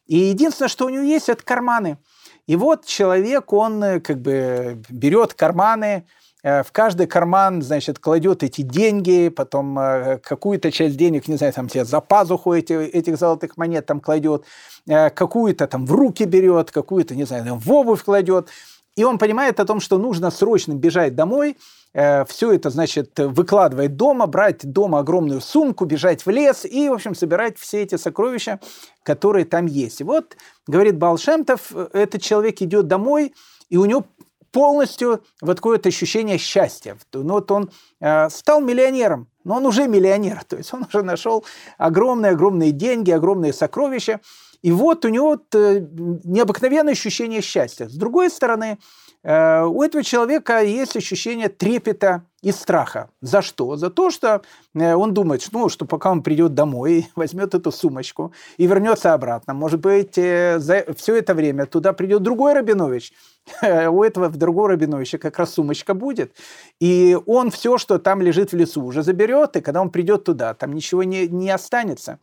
[0.07, 1.99] И единственное, что у него есть, это карманы–
[2.51, 8.43] и вот человек, он э, как бы берет карманы, э, в каждый карман, значит, кладет
[8.43, 13.17] эти деньги, потом э, какую-то часть денег, не знаю, там себе за пазуху эти, этих
[13.17, 14.45] золотых монет там кладет,
[14.87, 18.49] какую-то там в руки берет, какую-то, не знаю, в обувь кладет.
[18.97, 21.57] И он понимает о том, что нужно срочно бежать домой,
[21.93, 26.93] Э, все это, значит, выкладывать дома, брать дома огромную сумку, бежать в лес и, в
[26.93, 28.61] общем, собирать все эти сокровища,
[29.03, 30.01] которые там есть.
[30.01, 30.37] И вот,
[30.67, 33.35] говорит Балшемтов, этот человек идет домой,
[33.69, 34.07] и у него
[34.53, 36.97] полностью вот какое-то ощущение счастья.
[37.13, 37.71] Ну, вот он
[38.01, 41.45] э, стал миллионером, но он уже миллионер, то есть он уже нашел
[41.79, 44.21] огромные-огромные деньги, огромные сокровища,
[44.63, 45.87] и вот у него вот, э,
[46.25, 47.89] необыкновенное ощущение счастья.
[47.89, 48.79] С другой стороны,
[49.23, 53.11] Э, у этого человека есть ощущение трепета и страха.
[53.21, 53.77] За что?
[53.77, 54.43] За то, что
[54.75, 59.53] э, он думает, ну, что пока он придет домой, возьмет эту сумочку и вернется обратно.
[59.53, 63.13] Может быть, э, за все это время туда придет другой Рабинович.
[63.63, 66.35] У этого в другого Рабиновича как раз сумочка будет.
[66.79, 70.55] И он все, что там лежит в лесу, уже заберет, и когда он придет туда,
[70.55, 72.19] там ничего не, не останется.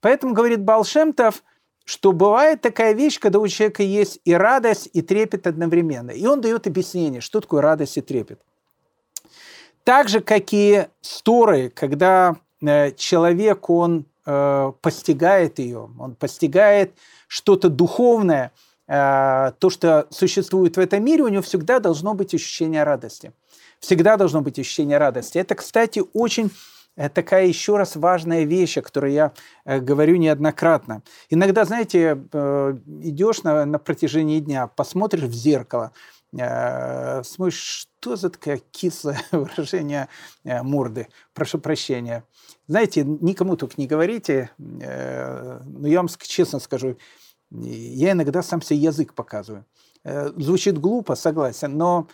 [0.00, 1.42] Поэтому, говорит Балшемтов,
[1.84, 6.10] что бывает такая вещь, когда у человека есть и радость, и трепет одновременно.
[6.10, 8.40] И он дает объяснение, что такое радость и трепет.
[9.84, 16.92] Так же, как и сторы, когда э, человек, он э, постигает ее, он постигает
[17.26, 18.52] что-то духовное,
[18.86, 23.32] то, что существует в этом мире, у него всегда должно быть ощущение радости.
[23.78, 25.38] Всегда должно быть ощущение радости.
[25.38, 26.50] Это, кстати, очень
[26.94, 29.32] это такая еще раз важная вещь, о которой я
[29.64, 31.02] э, говорю неоднократно.
[31.30, 35.92] Иногда, знаете, э, идешь на, на протяжении дня, посмотришь в зеркало,
[36.36, 40.08] э, смотришь, что за такое кислое выражение
[40.44, 42.24] морды, прошу прощения.
[42.66, 46.96] Знаете, никому только не говорите, но я вам честно скажу,
[47.60, 49.64] я иногда сам себе язык показываю.
[50.04, 52.08] Звучит глупо, согласен, но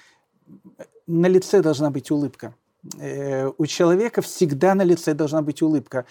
[1.07, 2.55] на лице должна быть улыбка.
[2.99, 6.05] Э, у человека всегда на лице должна быть улыбка.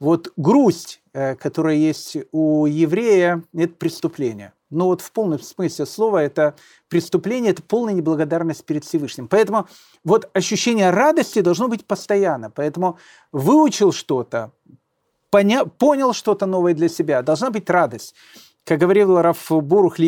[0.00, 4.52] Вот грусть, э, которая есть у еврея, это преступление.
[4.70, 6.56] Но вот в полном смысле слова это
[6.88, 9.28] преступление, это полная неблагодарность перед Всевышним.
[9.28, 9.68] Поэтому
[10.02, 12.50] вот ощущение радости должно быть постоянно.
[12.50, 12.98] Поэтому
[13.30, 14.50] выучил что-то,
[15.30, 18.14] поня- понял что-то новое для себя, должна быть радость.
[18.64, 19.98] Как говорил Раф Борух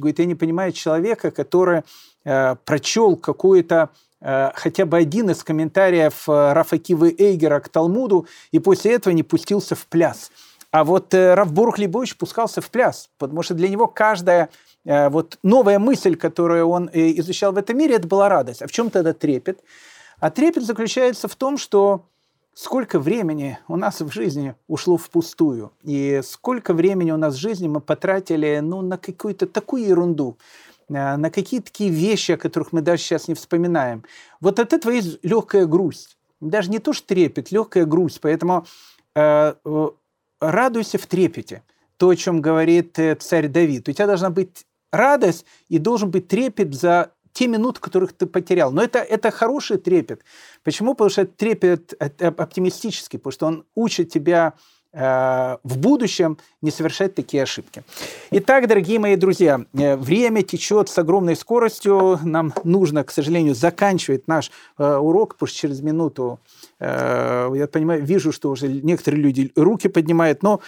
[0.00, 1.82] говорит, я не понимаю человека, который
[2.24, 3.90] э, прочел какую-то
[4.20, 9.14] Э, хотя бы один из комментариев э, Рафа Кивы Эйгера к Талмуду и после этого
[9.14, 10.30] не пустился в пляс.
[10.70, 14.50] А вот э, Раф Лейбович пускался в пляс, потому что для него каждая
[14.82, 18.62] вот новая мысль, которую он изучал в этом мире, это была радость.
[18.62, 19.60] А в чем тогда трепет?
[20.20, 22.06] А трепет заключается в том, что
[22.54, 27.68] сколько времени у нас в жизни ушло впустую, и сколько времени у нас в жизни
[27.68, 30.36] мы потратили ну, на какую-то такую ерунду,
[30.90, 34.04] Э, на какие-то такие вещи, о которых мы даже сейчас не вспоминаем.
[34.40, 36.16] Вот от этого есть легкая грусть.
[36.40, 38.20] Даже не то, что трепет, легкая грусть.
[38.20, 38.66] Поэтому
[39.14, 39.54] э,
[40.40, 41.62] радуйся в трепете.
[41.96, 43.88] То, о чем говорит э, царь Давид.
[43.88, 48.72] У тебя должна быть радость и должен быть трепет за те минуты, которых ты потерял.
[48.72, 50.22] Но это, это хороший трепет.
[50.64, 50.94] Почему?
[50.94, 54.54] Потому что трепет оптимистический, потому что он учит тебя
[54.92, 57.84] Э, в будущем не совершать такие ошибки.
[58.32, 62.18] Итак, дорогие мои друзья, э, время течет с огромной скоростью.
[62.24, 66.40] Нам нужно, к сожалению, заканчивать наш э, урок, потому что через минуту,
[66.80, 70.60] я понимаю, вижу, что уже некоторые люди руки поднимают, но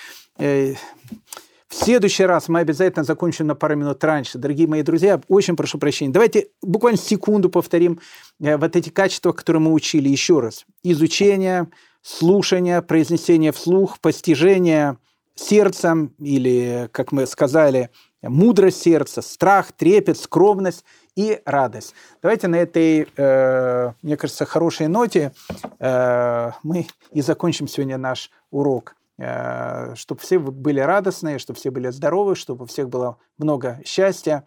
[1.73, 4.37] в следующий раз мы обязательно закончим на пару минут раньше.
[4.37, 6.13] Дорогие мои друзья, очень прошу прощения.
[6.13, 7.99] Давайте буквально секунду повторим
[8.39, 10.67] вот эти качества, которые мы учили еще раз.
[10.83, 11.69] Изучение,
[12.03, 14.99] слушание, произнесение вслух, постижение
[15.35, 17.89] сердцем или, как мы сказали,
[18.21, 20.85] мудрость сердца, страх, трепет, скромность
[21.17, 21.95] и радость.
[22.21, 25.33] Давайте на этой, э, мне кажется, хорошей ноте
[25.79, 28.95] э, мы и закончим сегодня наш урок.
[29.23, 34.45] Э, чтобы все были радостные, чтобы все были здоровы, чтобы у всех было много счастья.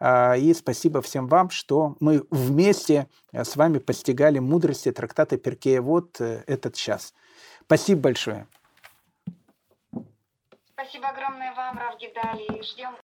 [0.00, 6.20] Э, и спасибо всем вам, что мы вместе с вами постигали мудрости трактата Перкея вот
[6.20, 7.14] этот час.
[7.62, 8.46] Спасибо большое.
[10.72, 12.62] Спасибо огромное вам, Рав Гидали.
[12.62, 12.96] Ждем